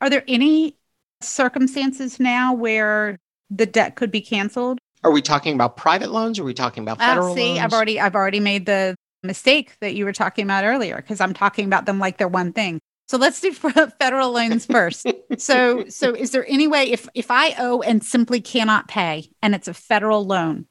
[0.00, 0.76] Are there any
[1.20, 3.18] circumstances now where
[3.50, 4.78] the debt could be canceled?
[5.04, 6.38] Are we talking about private loans?
[6.38, 7.60] Are we talking about Ah, federal see, loans?
[7.60, 11.32] I've already I've already made the mistake that you were talking about earlier because I'm
[11.34, 12.80] talking about them like they're one thing.
[13.06, 13.52] So let's do
[13.98, 15.06] federal loans first.
[15.38, 19.54] so so is there any way if if I owe and simply cannot pay and
[19.54, 20.66] it's a federal loan,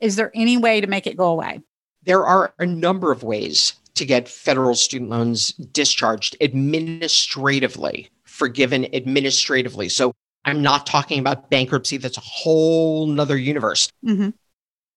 [0.00, 1.60] is there any way to make it go away?
[2.02, 9.88] There are a number of ways to get federal student loans discharged administratively, forgiven administratively.
[9.88, 10.12] So
[10.44, 11.96] I'm not talking about bankruptcy.
[11.96, 13.90] That's a whole nother universe.
[14.04, 14.30] hmm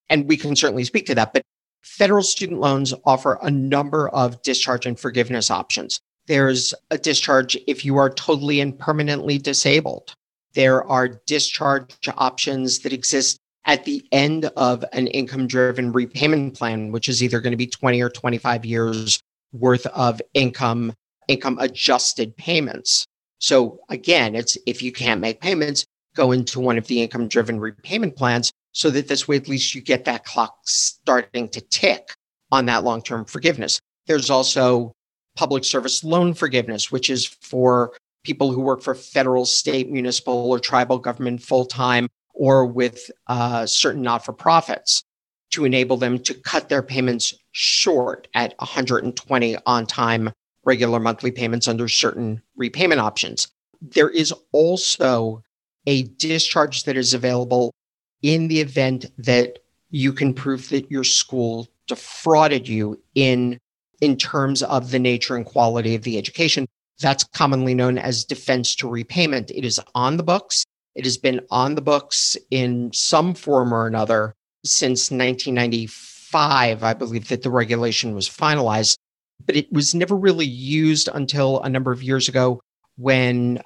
[0.09, 1.33] And we can certainly speak to that.
[1.33, 1.41] But
[1.81, 5.99] federal student loans offer a number of discharge and forgiveness options.
[6.31, 10.15] There's a discharge if you are totally and permanently disabled.
[10.53, 16.93] There are discharge options that exist at the end of an income driven repayment plan,
[16.93, 19.19] which is either going to be 20 or 25 years
[19.51, 20.93] worth of income,
[21.27, 23.05] income adjusted payments.
[23.39, 25.83] So again, it's if you can't make payments,
[26.15, 29.75] go into one of the income driven repayment plans so that this way at least
[29.75, 32.13] you get that clock starting to tick
[32.53, 33.81] on that long term forgiveness.
[34.07, 34.93] There's also
[35.35, 40.59] public service loan forgiveness, which is for people who work for federal, state, municipal, or
[40.59, 45.03] tribal government full time or with uh, certain not for profits
[45.51, 50.31] to enable them to cut their payments short at 120 on time
[50.63, 53.47] regular monthly payments under certain repayment options.
[53.81, 55.43] There is also
[55.87, 57.73] a discharge that is available
[58.21, 63.59] in the event that you can prove that your school defrauded you in
[64.01, 66.67] in terms of the nature and quality of the education.
[66.99, 69.51] That's commonly known as defense to repayment.
[69.51, 70.65] It is on the books.
[70.95, 74.35] It has been on the books in some form or another
[74.65, 76.83] since 1995.
[76.83, 78.97] I believe that the regulation was finalized,
[79.45, 82.61] but it was never really used until a number of years ago
[82.97, 83.61] when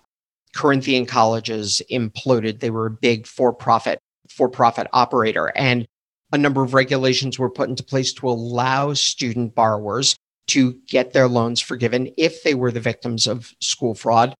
[0.55, 2.59] Corinthian colleges imploded.
[2.59, 5.85] They were a big for-profit for-profit operator and
[6.31, 10.15] a number of regulations were put into place to allow student borrowers
[10.47, 14.35] to get their loans forgiven if they were the victims of school fraud.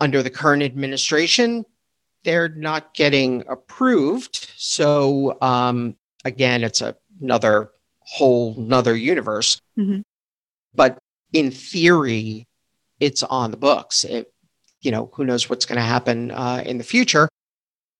[0.00, 1.64] Under the current administration,
[2.24, 4.50] they're not getting approved.
[4.56, 9.60] So um, again, it's a, another whole another universe.
[9.78, 10.00] Mm-hmm.
[10.74, 10.98] But
[11.32, 12.46] in theory,
[13.00, 14.04] it's on the books.
[14.04, 14.32] It,
[14.80, 17.28] you know, who knows what's going to happen uh, in the future?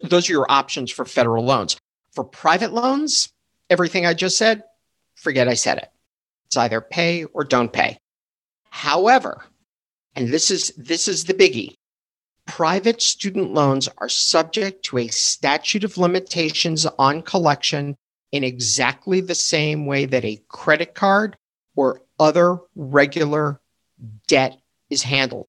[0.00, 1.76] Those are your options for federal loans.
[2.12, 3.30] For private loans,
[3.68, 4.62] everything I just said,
[5.16, 5.90] forget I said it.
[6.48, 7.98] It's either pay or don't pay.
[8.70, 9.44] However,
[10.14, 11.74] and this is this is the biggie.
[12.46, 17.96] Private student loans are subject to a statute of limitations on collection
[18.32, 21.36] in exactly the same way that a credit card
[21.76, 23.60] or other regular
[24.26, 24.58] debt
[24.88, 25.46] is handled.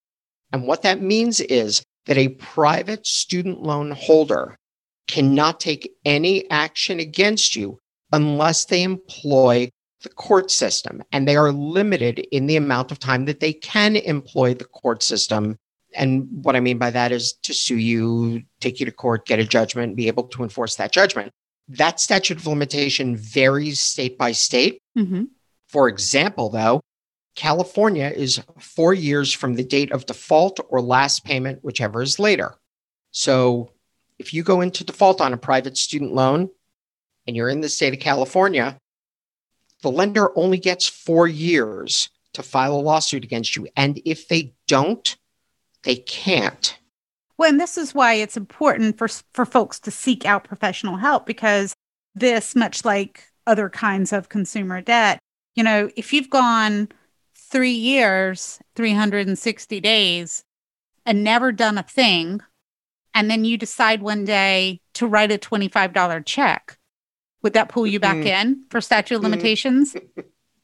[0.52, 4.56] And what that means is that a private student loan holder
[5.06, 7.78] cannot take any action against you
[8.12, 9.70] unless they employ
[10.02, 11.02] the court system.
[11.12, 15.02] And they are limited in the amount of time that they can employ the court
[15.02, 15.58] system.
[15.94, 19.38] And what I mean by that is to sue you, take you to court, get
[19.38, 21.32] a judgment, be able to enforce that judgment.
[21.68, 24.82] That statute of limitation varies state by state.
[24.96, 25.24] Mm-hmm.
[25.68, 26.80] For example, though,
[27.36, 32.54] California is four years from the date of default or last payment, whichever is later.
[33.12, 33.72] So
[34.18, 36.50] if you go into default on a private student loan
[37.26, 38.79] and you're in the state of California,
[39.82, 43.68] the lender only gets four years to file a lawsuit against you.
[43.76, 45.16] And if they don't,
[45.82, 46.78] they can't.
[47.38, 51.26] Well, and this is why it's important for, for folks to seek out professional help
[51.26, 51.74] because
[52.14, 55.18] this, much like other kinds of consumer debt,
[55.54, 56.88] you know, if you've gone
[57.34, 60.44] three years, 360 days,
[61.06, 62.40] and never done a thing,
[63.14, 66.78] and then you decide one day to write a $25 check,
[67.42, 68.48] would that pull you back mm-hmm.
[68.48, 69.30] in for statute of mm-hmm.
[69.30, 69.96] limitations?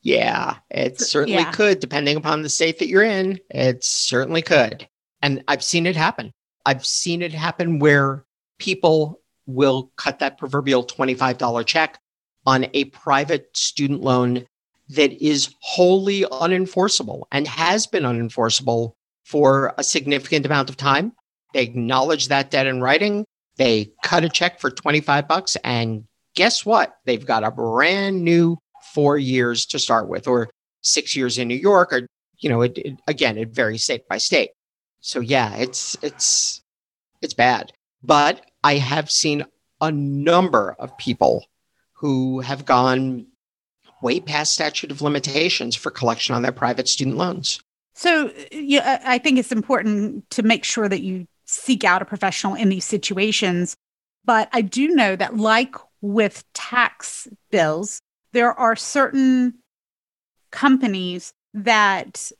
[0.02, 1.50] Yeah, it certainly yeah.
[1.50, 3.40] could, depending upon the state that you're in.
[3.50, 4.86] It certainly could.
[5.20, 6.30] And I've seen it happen.
[6.64, 8.24] I've seen it happen where
[8.58, 11.98] people will cut that proverbial $25 check
[12.46, 14.46] on a private student loan
[14.90, 18.92] that is wholly unenforceable and has been unenforceable
[19.24, 21.12] for a significant amount of time.
[21.52, 23.24] They acknowledge that debt in writing.
[23.56, 26.04] They cut a check for 25 bucks and
[26.36, 26.94] guess what?
[27.04, 28.58] They've got a brand new
[28.94, 30.48] four years to start with, or
[30.82, 32.06] six years in New York, or
[32.38, 34.50] you know, it, it, again, it varies state by state.
[35.00, 36.62] So yeah, it's it's
[37.20, 37.72] it's bad.
[38.02, 39.44] But I have seen
[39.80, 41.44] a number of people
[41.94, 43.26] who have gone
[44.02, 47.60] way past statute of limitations for collection on their private student loans.
[47.94, 52.54] So yeah, I think it's important to make sure that you seek out a professional
[52.54, 53.74] in these situations.
[54.24, 58.00] But I do know that, like with tax bills,
[58.32, 59.54] there are certain
[60.50, 62.30] companies that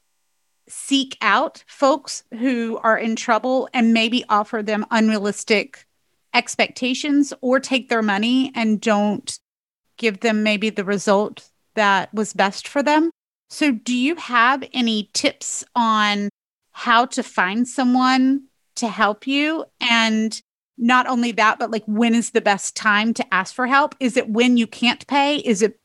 [0.69, 5.87] seek out folks who are in trouble and maybe offer them unrealistic
[6.35, 9.39] expectations or take their money and don't
[9.97, 13.11] give them maybe the result that was best for them.
[13.49, 16.29] So, do you have any tips on
[16.73, 18.45] how to find someone
[18.77, 19.65] to help you?
[19.81, 20.41] And
[20.79, 23.95] not only that, but like when is the best time to ask for help?
[24.01, 25.37] Is it when you can't pay?
[25.39, 25.79] Is it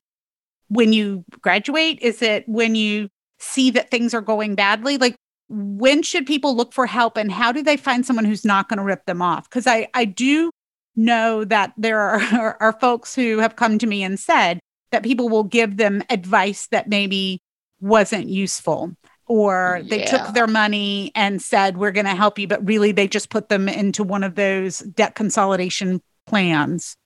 [0.67, 1.99] when you graduate?
[2.01, 4.97] Is it when you see that things are going badly?
[4.97, 5.15] Like,
[5.49, 8.77] when should people look for help and how do they find someone who's not going
[8.77, 9.49] to rip them off?
[9.49, 10.49] Because I, I do
[10.95, 14.59] know that there are, are, folks who have come to me and said
[14.91, 17.41] that people will give them advice that maybe
[17.81, 18.93] wasn't useful
[19.31, 19.97] or yeah.
[19.97, 23.29] they took their money and said we're going to help you but really they just
[23.29, 26.97] put them into one of those debt consolidation plans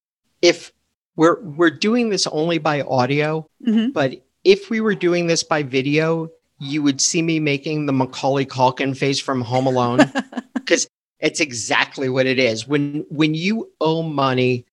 [0.42, 0.74] if
[1.16, 3.92] we're we're doing this only by audio mm-hmm.
[3.92, 6.28] but if we were doing this by video
[6.60, 10.00] you would see me making the macaulay culkin face from home alone
[10.56, 10.88] because
[11.20, 14.66] it's exactly what it is when when you owe money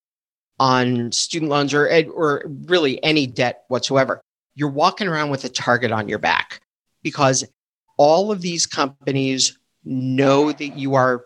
[0.59, 4.23] on student loans or or really any debt whatsoever
[4.55, 6.62] you're walking around with a target on your back
[7.03, 7.45] because
[7.97, 11.25] all of these companies know that you are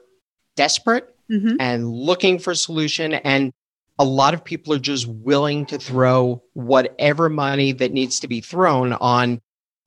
[0.56, 1.56] desperate mm-hmm.
[1.60, 3.52] and looking for a solution and
[3.98, 8.40] a lot of people are just willing to throw whatever money that needs to be
[8.40, 9.40] thrown on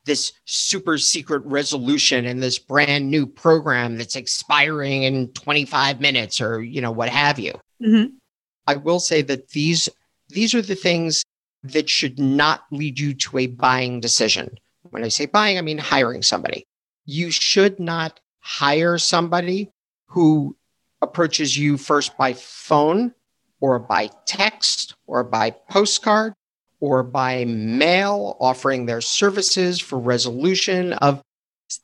[0.06, 6.64] this super secret resolution and this brand new program that's expiring in 25 minutes or
[6.64, 8.08] you know what have you mm-hmm.
[8.66, 9.90] i will say that these
[10.30, 11.24] these are the things
[11.64, 14.50] that should not lead you to a buying decision
[14.92, 16.66] when i say buying i mean hiring somebody
[17.06, 19.70] you should not hire somebody
[20.08, 20.56] who
[21.02, 23.14] approaches you first by phone
[23.62, 26.34] or by text or by postcard
[26.80, 31.22] or by mail offering their services for resolution of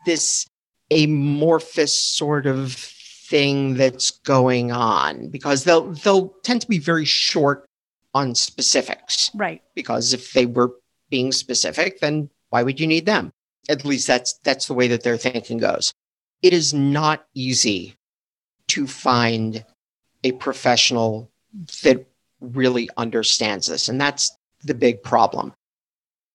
[0.05, 0.47] this
[0.91, 7.65] amorphous sort of thing that's going on because they'll they'll tend to be very short
[8.13, 9.31] on specifics.
[9.33, 9.61] Right.
[9.73, 10.73] Because if they were
[11.09, 13.33] being specific, then why would you need them?
[13.67, 15.91] At least that's that's the way that their thinking goes.
[16.41, 17.97] It is not easy
[18.67, 19.65] to find
[20.23, 21.29] a professional
[21.83, 22.07] that
[22.39, 23.89] really understands this.
[23.89, 24.31] And that's
[24.63, 25.51] the big problem.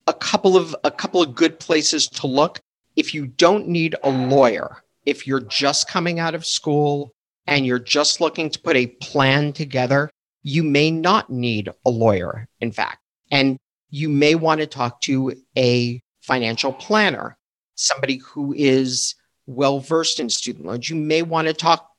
[0.08, 2.60] A couple of a couple of good places to look.
[2.96, 7.12] If you don't need a lawyer, if you're just coming out of school
[7.46, 10.10] and you're just looking to put a plan together,
[10.42, 12.98] you may not need a lawyer, in fact.
[13.30, 13.56] And
[13.88, 17.36] you may want to talk to a financial planner,
[17.74, 19.14] somebody who is
[19.46, 20.88] well versed in student loans.
[20.88, 21.90] You may want to talk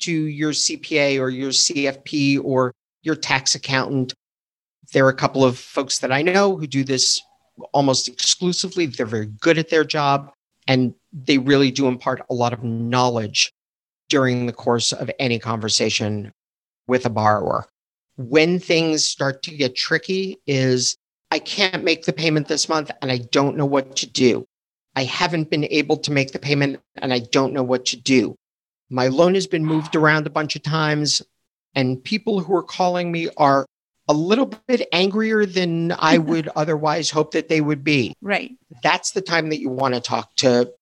[0.00, 2.72] to your CPA or your CFP or
[3.02, 4.14] your tax accountant
[4.92, 7.20] there are a couple of folks that I know who do this
[7.72, 8.86] almost exclusively.
[8.86, 10.30] They're very good at their job
[10.68, 13.52] and they really do impart a lot of knowledge
[14.08, 16.32] during the course of any conversation
[16.86, 17.66] with a borrower.
[18.16, 20.96] When things start to get tricky is
[21.36, 24.46] I can't make the payment this month and I don't know what to do.
[24.94, 28.36] I haven't been able to make the payment and I don't know what to do.
[28.88, 31.20] My loan has been moved around a bunch of times
[31.74, 33.66] and people who are calling me are
[34.08, 38.14] a little bit angrier than I would otherwise hope that they would be.
[38.22, 38.56] Right.
[38.82, 40.72] That's the time that you want to talk to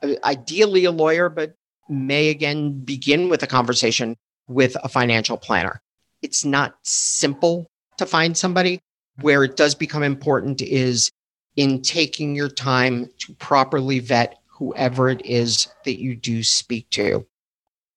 [0.00, 1.56] uh, ideally a lawyer, but
[1.88, 5.82] may again begin with a conversation with a financial planner.
[6.22, 7.66] It's not simple
[7.98, 8.80] to find somebody.
[9.20, 11.10] Where it does become important is
[11.56, 17.26] in taking your time to properly vet whoever it is that you do speak to.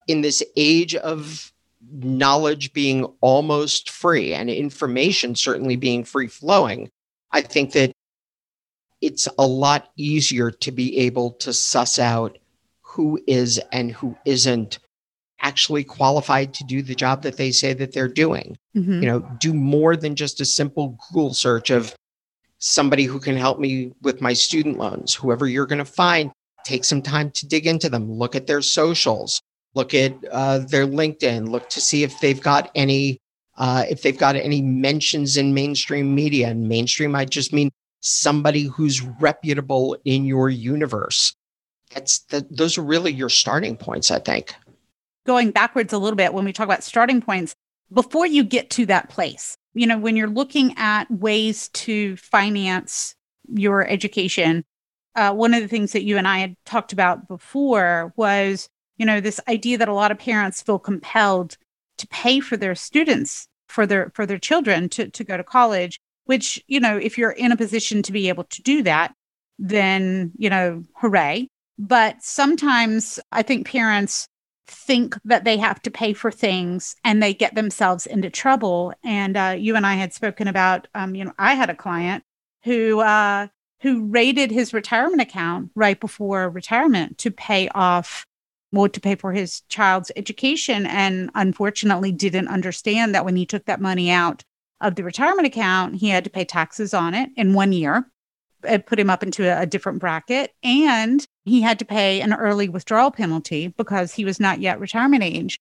[0.07, 1.51] In this age of
[1.91, 6.89] knowledge being almost free and information certainly being free flowing,
[7.31, 7.91] I think that
[9.01, 12.37] it's a lot easier to be able to suss out
[12.81, 14.79] who is and who isn't
[15.47, 18.57] actually qualified to do the job that they say that they're doing.
[18.75, 19.01] Mm-hmm.
[19.01, 21.95] You know, do more than just a simple Google search of
[22.59, 25.13] somebody who can help me with my student loans.
[25.13, 26.31] Whoever you're going to find,
[26.65, 29.41] take some time to dig into them, look at their socials,
[29.73, 33.19] look at uh, their LinkedIn, look to see if they've got any
[33.57, 36.49] uh, if they've got any mentions in mainstream media.
[36.49, 37.71] And mainstream, I just mean
[38.01, 41.33] somebody who's reputable in your universe.
[41.93, 44.53] That's the, those are really your starting points, I think.
[45.27, 47.53] Going backwards a little bit when we talk about starting points,
[47.93, 53.13] before you get to that place, you know, when you're looking at ways to finance
[53.53, 54.63] your education,
[55.15, 59.05] uh, one of the things that you and I had talked about before was you
[59.05, 61.57] know this idea that a lot of parents feel compelled
[61.97, 65.99] to pay for their students for their for their children to, to go to college
[66.25, 69.13] which you know if you're in a position to be able to do that
[69.59, 71.47] then you know hooray.
[71.79, 74.27] But sometimes i think parents
[74.67, 78.93] think that they have to pay for things and they get themselves into trouble.
[79.03, 82.23] And uh, you and i had spoken about um, you know i had a client
[82.63, 83.47] who uh,
[83.81, 88.25] who raided his retirement account right before retirement to pay off
[88.71, 93.65] more to pay for his child's education and unfortunately didn't understand that when he took
[93.65, 94.43] that money out
[94.81, 98.09] of the retirement account he had to pay taxes on it in one year
[98.85, 102.69] put him up into a, a different bracket and he had to pay an early
[102.69, 105.59] withdrawal penalty because he was not yet retirement age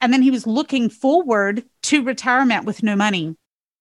[0.00, 3.36] and then he was looking forward to retirement with no money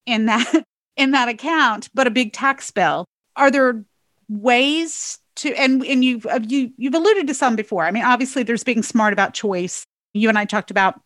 [0.05, 0.65] in that
[0.97, 3.05] in that account but a big tax bill
[3.35, 3.83] are there
[4.29, 7.83] ways to and and you've uh, you you've alluded to some before.
[7.85, 9.85] I mean, obviously there's being smart about choice.
[10.13, 10.99] You and I talked about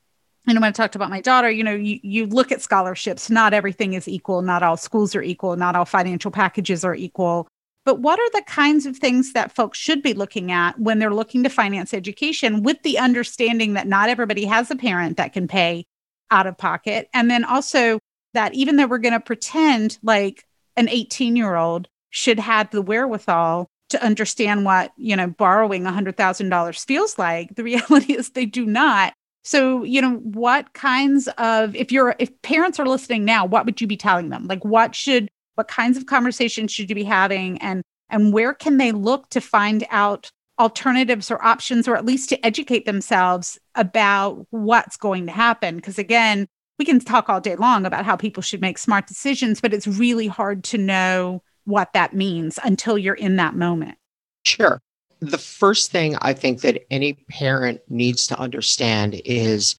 [0.49, 3.29] you know when I talked about my daughter, you know, you you look at scholarships,
[3.29, 7.47] not everything is equal, not all schools are equal, not all financial packages are equal.
[7.85, 11.13] But what are the kinds of things that folks should be looking at when they're
[11.13, 15.47] looking to finance education with the understanding that not everybody has a parent that can
[15.47, 15.85] pay
[16.31, 17.09] out of pocket?
[17.13, 17.99] And then also
[18.33, 20.45] that even though we're going to pretend like
[20.75, 26.85] an 18 year old should have the wherewithal to understand what, you know, borrowing $100,000
[26.85, 27.55] feels like.
[27.55, 29.13] The reality is they do not.
[29.49, 33.81] So, you know, what kinds of if you're if parents are listening now, what would
[33.81, 34.45] you be telling them?
[34.45, 37.81] Like what should what kinds of conversations should you be having and
[38.11, 40.29] and where can they look to find out
[40.59, 45.97] alternatives or options or at least to educate themselves about what's going to happen because
[45.97, 46.45] again,
[46.77, 49.87] we can talk all day long about how people should make smart decisions, but it's
[49.87, 53.97] really hard to know what that means until you're in that moment.
[54.45, 54.79] Sure.
[55.21, 59.77] The first thing I think that any parent needs to understand is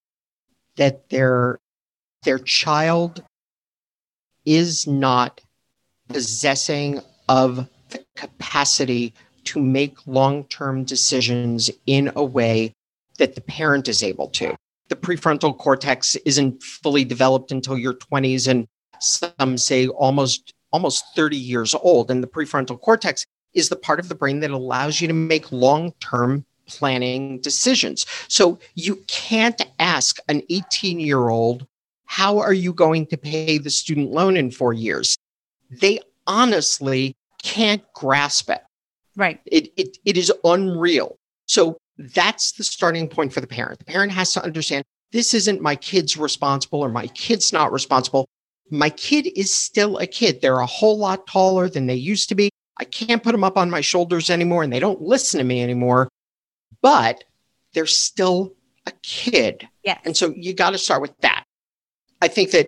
[0.76, 1.58] that their
[2.24, 3.22] their child
[4.44, 5.40] is not
[6.08, 9.14] possessing of the capacity
[9.44, 12.74] to make long-term decisions in a way
[13.18, 14.54] that the parent is able to.
[14.88, 18.66] The prefrontal cortex isn't fully developed until your 20s and
[19.00, 23.24] some say almost almost 30 years old and the prefrontal cortex
[23.54, 28.58] is the part of the brain that allows you to make long-term planning decisions so
[28.74, 31.66] you can't ask an 18 year old
[32.06, 35.16] how are you going to pay the student loan in 4 years
[35.70, 38.62] they honestly can't grasp it
[39.16, 43.78] right it it, it is unreal so that's the starting point for the parent.
[43.78, 48.26] The parent has to understand this isn't my kid's responsible or my kid's not responsible.
[48.70, 50.40] My kid is still a kid.
[50.40, 52.49] They're a whole lot taller than they used to be.
[52.80, 55.62] I can't put them up on my shoulders anymore and they don't listen to me
[55.62, 56.08] anymore,
[56.80, 57.22] but
[57.74, 58.54] they're still
[58.86, 59.68] a kid.
[59.84, 59.98] Yeah.
[60.04, 61.44] And so you got to start with that.
[62.22, 62.66] I think that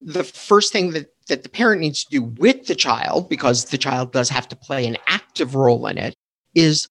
[0.00, 3.78] the first thing that, that the parent needs to do with the child, because the
[3.78, 6.14] child does have to play an active role in it,
[6.54, 6.88] is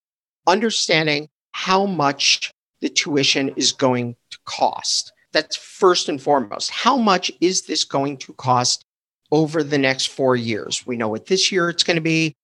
[0.48, 2.50] understanding how much
[2.80, 5.12] the tuition is going to cost.
[5.34, 6.72] That's first and foremost.
[6.72, 8.86] How much is this going to cost
[9.32, 10.88] over the next four years?
[10.88, 12.36] We know what this year it's going to be.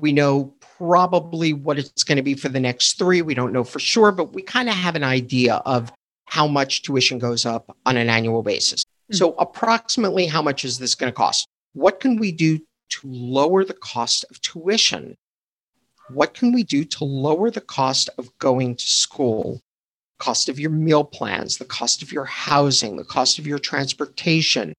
[0.00, 3.22] We know probably what it's going to be for the next three.
[3.22, 5.92] We don't know for sure, but we kind of have an idea of
[6.26, 8.82] how much tuition goes up on an annual basis.
[8.82, 9.16] Mm-hmm.
[9.16, 11.46] So, approximately how much is this going to cost?
[11.72, 15.16] What can we do to lower the cost of tuition
[16.08, 19.60] what can we do to lower the cost of going to school?
[20.18, 24.72] Cost of your meal plans, the cost of your housing, the cost of your transportation.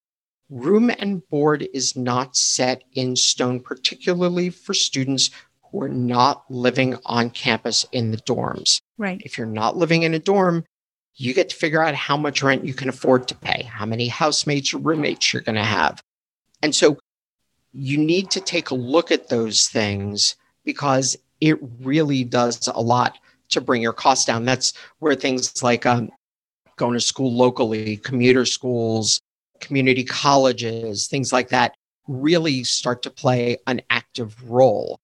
[0.49, 5.29] Room and board is not set in stone, particularly for students
[5.63, 8.81] who are not living on campus in the dorms.
[8.97, 9.21] Right.
[9.25, 10.63] If you're not living in a dorm,
[11.15, 14.07] you get to figure out how much rent you can afford to pay, how many
[14.07, 16.01] housemates or roommates you're going to have.
[16.61, 16.97] And so
[17.73, 23.17] you need to take a look at those things because it really does a lot
[23.49, 24.45] to bring your costs down.
[24.45, 26.09] That's where things like um,
[26.77, 29.21] going to school locally, commuter schools,
[29.59, 31.75] community colleges, things like that
[32.07, 34.99] really start to play an active role.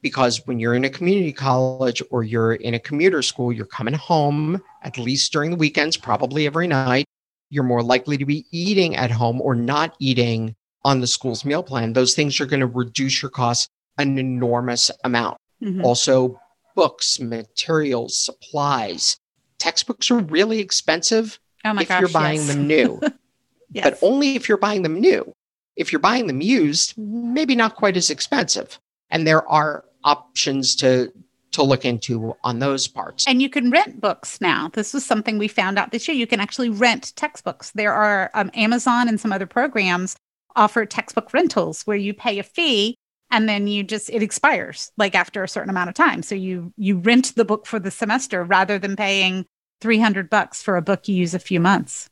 [0.00, 3.94] Because when you're in a community college or you're in a commuter school, you're coming
[3.94, 7.04] home at least during the weekends, probably every night.
[7.50, 10.54] You're more likely to be eating at home or not eating
[10.84, 11.92] on the school's meal plan.
[11.92, 15.38] Those things are going to reduce your costs an enormous amount.
[15.62, 15.84] Mm-hmm.
[15.84, 16.40] Also,
[16.76, 19.18] books, materials, supplies.
[19.58, 22.46] Textbooks are really expensive oh if gosh, you're buying yes.
[22.46, 23.00] them new,
[23.70, 23.84] yes.
[23.84, 25.32] but only if you're buying them new.
[25.76, 28.80] If you're buying them used, maybe not quite as expensive.
[29.10, 31.12] And there are options to
[31.52, 33.26] to look into on those parts.
[33.26, 34.70] And you can rent books now.
[34.74, 36.16] This was something we found out this year.
[36.16, 37.70] You can actually rent textbooks.
[37.70, 40.14] There are um, Amazon and some other programs
[40.56, 42.96] offer textbook rentals where you pay a fee
[43.30, 46.72] and then you just it expires like after a certain amount of time so you
[46.76, 49.46] you rent the book for the semester rather than paying
[49.80, 52.08] 300 bucks for a book you use a few months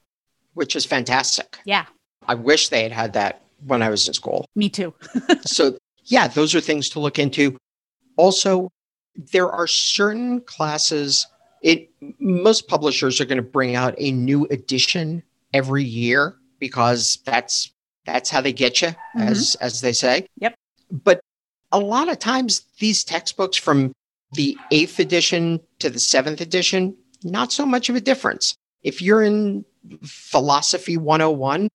[0.56, 1.58] which is fantastic.
[1.64, 1.86] Yeah.
[2.26, 4.46] I wish they had had that when i was in school.
[4.54, 4.92] Me too.
[5.44, 7.56] So yeah those are things to look into.
[8.16, 8.70] Also
[9.32, 11.26] there are certain classes
[11.62, 17.72] it most publishers are going to bring out a new edition every year because that's
[18.04, 19.20] that's how they get you mm-hmm.
[19.20, 20.26] as as they say.
[20.38, 20.54] Yep.
[20.90, 21.20] But
[21.72, 23.92] a lot of times, these textbooks from
[24.32, 28.54] the eighth edition to the seventh edition, not so much of a difference.
[28.82, 29.64] If you're in
[30.04, 31.68] Philosophy 101,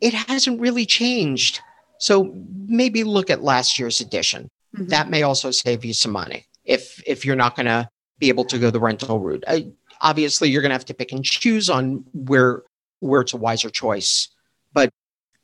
[0.00, 1.60] it hasn't really changed.
[1.98, 2.34] So
[2.66, 4.48] maybe look at last year's edition.
[4.74, 4.86] Mm-hmm.
[4.86, 8.44] That may also save you some money if if you're not going to be able
[8.44, 9.44] to go the rental route.
[9.48, 9.68] I,
[10.00, 12.62] obviously, you're going to have to pick and choose on where
[13.00, 14.28] where it's a wiser choice.
[14.72, 14.90] But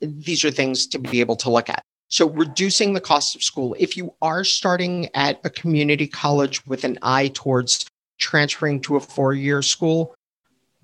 [0.00, 1.82] these are things to be able to look at.
[2.08, 3.74] So, reducing the cost of school.
[3.78, 7.86] If you are starting at a community college with an eye towards
[8.18, 10.14] transferring to a four year school,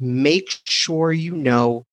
[0.02, 1.86] make sure you know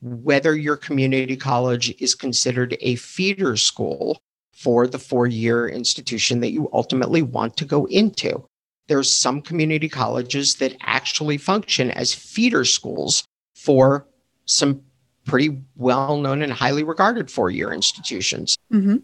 [0.00, 4.20] whether your community college is considered a feeder school
[4.52, 8.46] for the four year institution that you ultimately want to go into.
[8.88, 13.24] there's some community colleges that actually function as feeder schools
[13.56, 14.06] for
[14.44, 14.80] some
[15.24, 18.56] pretty well known and highly regarded four year institutions.
[18.72, 18.98] Mm-hmm.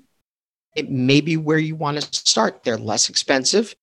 [0.77, 2.63] It may be where you want to start.
[2.63, 3.75] They're less expensive.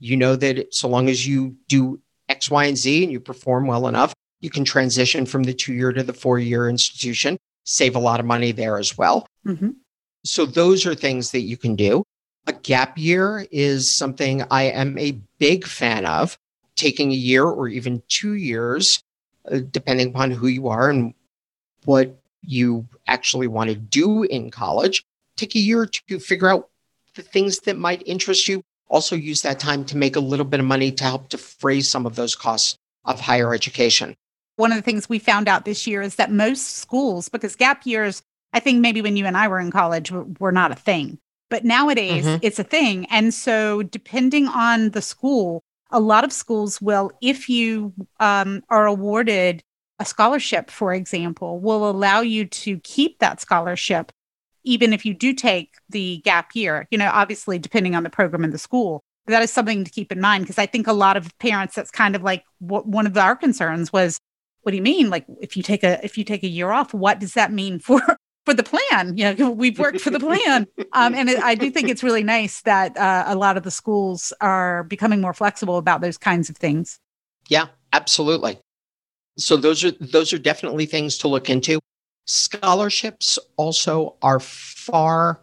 [0.00, 1.98] You know that so long as you do
[2.28, 5.74] X, Y, and Z and you perform well enough, you can transition from the two
[5.74, 9.26] year to the four year institution, save a lot of money there as well.
[9.46, 9.70] Mm-hmm.
[10.24, 12.04] So, those are things that you can do.
[12.46, 16.38] A gap year is something I am a big fan of,
[16.76, 19.02] taking a year or even two years,
[19.50, 21.14] uh, depending upon who you are and
[21.84, 25.04] what you actually want to do in college.
[25.36, 26.68] Take a year to figure out
[27.14, 28.62] the things that might interest you.
[28.88, 32.06] Also, use that time to make a little bit of money to help defray some
[32.06, 34.14] of those costs of higher education.
[34.56, 37.86] One of the things we found out this year is that most schools, because gap
[37.86, 38.22] years,
[38.52, 41.18] I think maybe when you and I were in college, were not a thing.
[41.50, 42.38] But nowadays mm-hmm.
[42.42, 43.06] it's a thing.
[43.10, 48.86] And so, depending on the school, a lot of schools will, if you um, are
[48.86, 49.62] awarded
[49.98, 54.12] a scholarship, for example, will allow you to keep that scholarship,
[54.64, 58.44] even if you do take the gap year, you know, obviously depending on the program
[58.44, 59.02] in the school.
[59.26, 61.90] That is something to keep in mind because I think a lot of parents, that's
[61.90, 64.18] kind of like what one of our concerns was,
[64.62, 65.10] what do you mean?
[65.10, 67.78] Like if you take a if you take a year off, what does that mean
[67.78, 68.00] for
[68.48, 69.16] for the plan.
[69.16, 70.66] You know, we've worked for the plan.
[70.94, 73.70] Um, and it, I do think it's really nice that uh, a lot of the
[73.70, 76.98] schools are becoming more flexible about those kinds of things.
[77.48, 78.58] Yeah, absolutely.
[79.36, 81.78] So those are those are definitely things to look into.
[82.28, 85.40] Scholarships also are far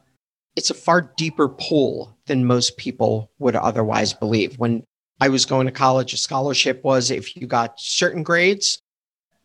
[0.55, 4.57] it's a far deeper pool than most people would otherwise believe.
[4.57, 4.83] When
[5.19, 8.81] I was going to college, a scholarship was if you got certain grades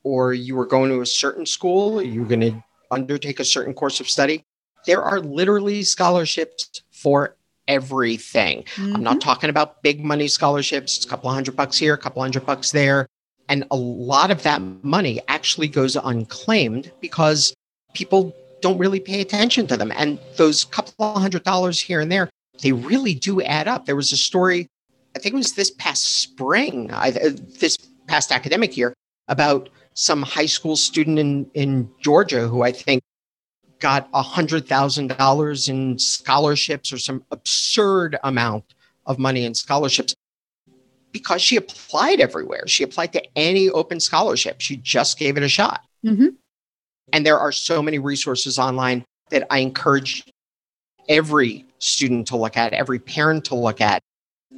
[0.02, 3.74] or you were going to a certain school, you were going to undertake a certain
[3.74, 4.44] course of study,
[4.86, 7.36] there are literally scholarships for
[7.68, 8.62] everything.
[8.62, 8.96] Mm-hmm.
[8.96, 9.28] I'm not mm-hmm.
[9.28, 12.70] talking about big money scholarships, it's a couple hundred bucks here, a couple hundred bucks
[12.70, 13.06] there.
[13.50, 17.52] And a lot of that money actually goes unclaimed because
[17.94, 19.92] people don't really pay attention to them.
[19.96, 22.30] And those couple hundred dollars here and there,
[22.62, 23.86] they really do add up.
[23.86, 24.68] There was a story,
[25.16, 27.76] I think it was this past spring, I, uh, this
[28.06, 28.94] past academic year,
[29.26, 33.02] about some high school student in, in Georgia who I think
[33.80, 38.74] got $100,000 in scholarships or some absurd amount
[39.06, 40.14] of money in scholarships
[41.12, 42.66] because she applied everywhere.
[42.66, 44.60] She applied to any open scholarship.
[44.60, 45.82] She just gave it a shot.
[46.04, 46.28] Mm-hmm.
[47.12, 50.24] And there are so many resources online that I encourage
[51.08, 54.00] every student to look at, every parent to look at.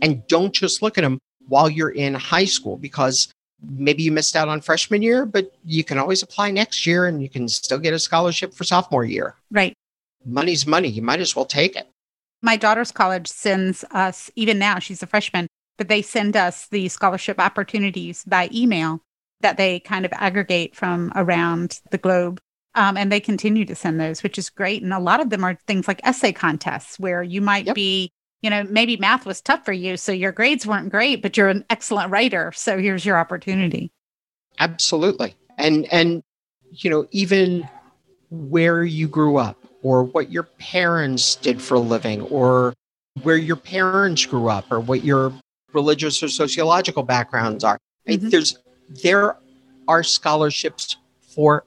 [0.01, 3.29] And don't just look at them while you're in high school because
[3.63, 7.23] maybe you missed out on freshman year, but you can always apply next year and
[7.23, 9.37] you can still get a scholarship for sophomore year.
[9.51, 9.75] Right.
[10.25, 10.89] Money's money.
[10.89, 11.89] You might as well take it.
[12.43, 15.47] My daughter's college sends us, even now, she's a freshman,
[15.79, 19.01] but they send us the scholarship opportunities by email
[19.41, 22.41] that they kind of aggregate from around the globe.
[22.75, 24.83] Um, and they continue to send those, which is great.
[24.83, 27.75] And a lot of them are things like essay contests where you might yep.
[27.75, 28.11] be
[28.43, 31.49] you know, maybe math was tough for you, so your grades weren't great, but you're
[31.49, 32.53] an excellent writer.
[32.53, 33.93] So here's your opportunity.
[34.59, 35.35] Absolutely.
[35.57, 36.23] And and
[36.71, 37.69] you know, even
[38.31, 42.75] where you grew up or what your parents did for a living or
[43.23, 45.33] where your parents grew up or what your
[45.75, 47.79] religious or sociological backgrounds are.
[48.09, 48.29] Mm-hmm.
[48.29, 48.59] There's
[49.03, 49.37] there
[49.89, 51.65] are scholarships for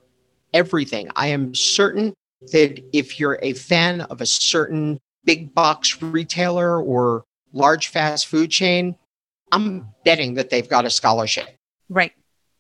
[0.54, 1.10] everything.
[1.16, 2.14] I am certain
[2.52, 8.52] that if you're a fan of a certain big box retailer or large fast food
[8.52, 8.96] chain,
[9.52, 11.48] I'm betting that they've got a scholarship.
[11.90, 12.14] Right.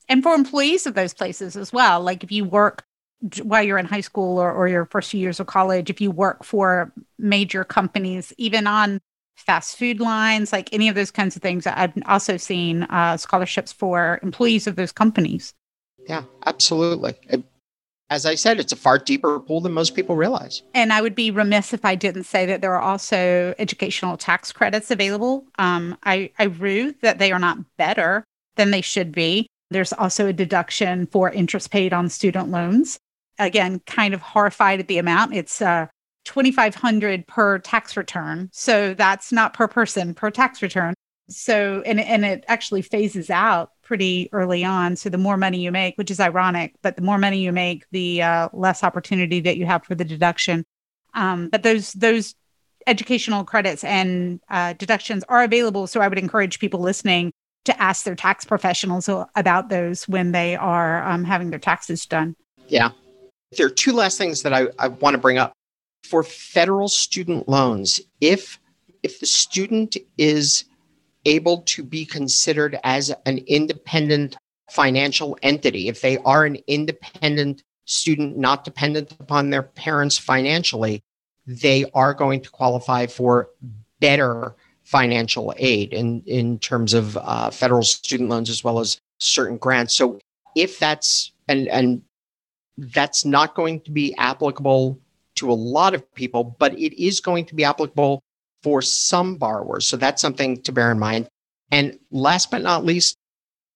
[0.07, 2.01] And for employees of those places as well.
[2.01, 2.85] Like if you work
[3.41, 6.11] while you're in high school or, or your first few years of college, if you
[6.11, 9.01] work for major companies, even on
[9.36, 13.71] fast food lines, like any of those kinds of things, I've also seen uh, scholarships
[13.71, 15.53] for employees of those companies.
[16.07, 17.15] Yeah, absolutely
[18.09, 20.61] as I said, it's a far deeper pool than most people realize.
[20.73, 24.51] And I would be remiss if I didn't say that there are also educational tax
[24.51, 25.45] credits available.
[25.57, 28.23] Um, I, I rue that they are not better
[28.55, 29.47] than they should be.
[29.71, 32.99] There's also a deduction for interest paid on student loans.
[33.39, 35.33] Again, kind of horrified at the amount.
[35.33, 35.88] It's uh,
[36.26, 38.49] 2500 per tax return.
[38.51, 40.93] So that's not per person, per tax return.
[41.28, 44.95] So, and, and it actually phases out pretty early on.
[44.95, 47.86] So, the more money you make, which is ironic, but the more money you make,
[47.91, 50.63] the uh, less opportunity that you have for the deduction.
[51.15, 52.36] Um, but those, those
[52.86, 55.88] educational credits and uh, deductions are available.
[55.88, 57.32] So, I would encourage people listening
[57.65, 62.36] to ask their tax professionals about those when they are um, having their taxes done.
[62.67, 62.91] Yeah.
[63.57, 65.53] There are two last things that I, I want to bring up.
[66.10, 68.60] For federal student loans, if
[69.03, 70.66] if the student is
[71.26, 74.38] able to be considered as an independent
[74.72, 81.03] financial entity, if they are an independent student, not dependent upon their parents financially,
[81.45, 83.49] they are going to qualify for
[83.99, 89.58] better financial aid in, in terms of uh, federal student loans as well as certain
[89.58, 89.95] grants.
[89.95, 90.20] So
[90.56, 92.01] if that's and and
[92.78, 94.99] that's not going to be applicable
[95.36, 98.21] to a lot of people, but it is going to be applicable
[98.63, 99.88] for some borrowers.
[99.88, 101.27] So that's something to bear in mind.
[101.71, 103.17] And last but not least,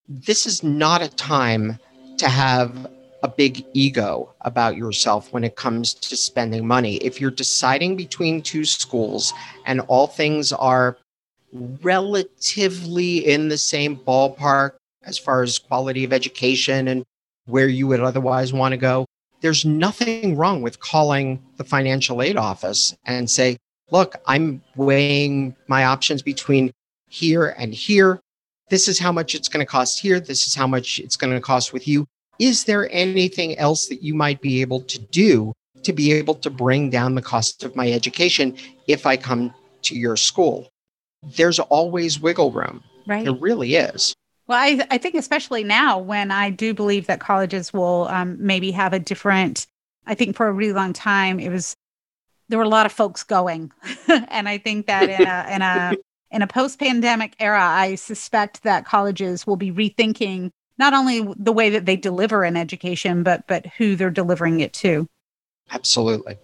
[0.08, 1.80] this is not a time
[2.18, 2.88] to have
[3.22, 6.96] a big ego about yourself when it comes to spending money.
[6.98, 9.34] If you're deciding between two schools
[9.66, 10.98] and all things are
[11.82, 17.04] relatively in the same ballpark as far as quality of education and
[17.46, 19.06] where you would otherwise want to go,
[19.42, 23.58] there's nothing wrong with calling the financial aid office and say,
[23.92, 26.72] look, I'm weighing my options between
[27.08, 28.20] here and here.
[28.70, 30.20] This is how much it's going to cost here.
[30.20, 32.06] This is how much it's going to cost with you.
[32.38, 36.50] Is there anything else that you might be able to do to be able to
[36.50, 38.56] bring down the cost of my education
[38.88, 40.70] if I come to your school?
[41.24, 42.84] There's always wiggle room.
[43.08, 43.26] Right.
[43.26, 44.14] There really is.
[44.50, 48.72] Well, I, I think especially now when I do believe that colleges will um, maybe
[48.72, 49.68] have a different,
[50.08, 51.76] I think for a really long time, it was,
[52.48, 53.72] there were a lot of folks going.
[54.08, 55.96] and I think that in a, in a,
[56.36, 61.52] in a post pandemic era, I suspect that colleges will be rethinking not only the
[61.52, 65.06] way that they deliver an education, but, but who they're delivering it to.
[65.70, 66.40] Absolutely.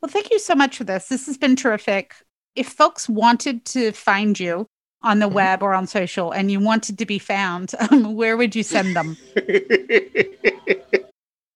[0.00, 1.08] Well, thank you so much for this.
[1.08, 2.14] This has been terrific.
[2.54, 4.68] If folks wanted to find you,
[5.02, 5.34] on the mm-hmm.
[5.34, 8.96] web or on social and you wanted to be found, um, where would you send
[8.96, 9.16] them?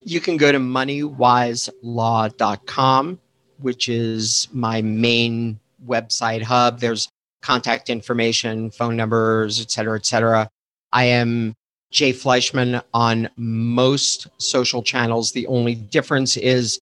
[0.00, 3.20] you can go to moneywiselaw.com,
[3.58, 6.80] which is my main website hub.
[6.80, 7.08] There's
[7.40, 10.48] contact information, phone numbers, et cetera, et cetera.
[10.92, 11.54] I am
[11.90, 15.32] Jay Fleischman on most social channels.
[15.32, 16.78] The only difference is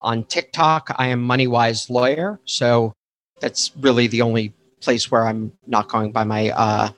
[0.00, 2.38] on TikTok, I am MoneyWise Lawyer.
[2.44, 2.92] So
[3.40, 6.90] that's really the only place where I'm not going by my uh,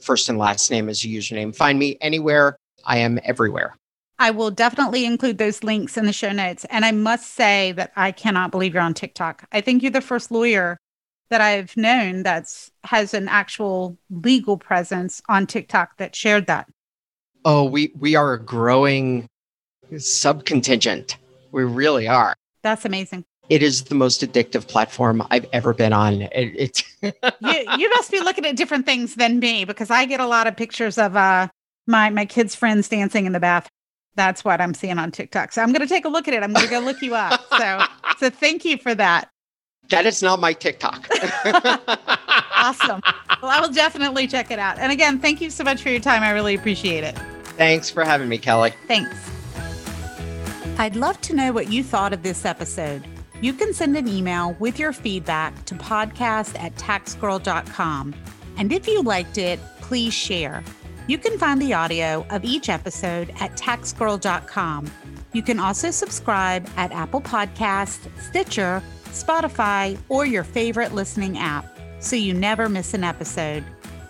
[0.00, 1.54] first and last name as a username.
[1.54, 2.56] Find me anywhere.
[2.84, 3.76] I am everywhere.
[4.18, 6.64] I will definitely include those links in the show notes.
[6.70, 9.46] And I must say that I cannot believe you're on TikTok.
[9.50, 10.78] I think you're the first lawyer
[11.30, 16.68] that I've known that's has an actual legal presence on TikTok that shared that.
[17.44, 19.26] Oh, we we are a growing
[19.92, 21.16] subcontingent.
[21.50, 22.34] We really are.
[22.62, 26.22] That's amazing it is the most addictive platform I've ever been on.
[26.32, 27.12] It, you,
[27.78, 30.56] you must be looking at different things than me because I get a lot of
[30.56, 31.48] pictures of uh,
[31.86, 33.68] my my kids' friends dancing in the bath.
[34.16, 35.52] That's what I'm seeing on TikTok.
[35.52, 36.42] So I'm going to take a look at it.
[36.42, 37.40] I'm going to go look you up.
[37.58, 37.84] So
[38.18, 39.28] so thank you for that.
[39.90, 41.06] That is not my TikTok.
[42.54, 43.02] awesome.
[43.42, 44.78] Well, I will definitely check it out.
[44.78, 46.22] And again, thank you so much for your time.
[46.22, 47.18] I really appreciate it.
[47.58, 48.72] Thanks for having me, Kelly.
[48.88, 49.14] Thanks.
[50.78, 53.06] I'd love to know what you thought of this episode.
[53.44, 58.14] You can send an email with your feedback to podcast at taxgirl.com.
[58.56, 60.64] And if you liked it, please share.
[61.08, 64.90] You can find the audio of each episode at taxgirl.com.
[65.34, 71.66] You can also subscribe at Apple Podcasts, Stitcher, Spotify, or your favorite listening app
[71.98, 73.62] so you never miss an episode.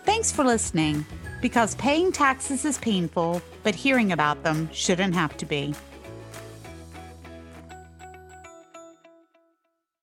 [0.05, 1.05] Thanks for listening,
[1.43, 5.75] because paying taxes is painful, but hearing about them shouldn't have to be.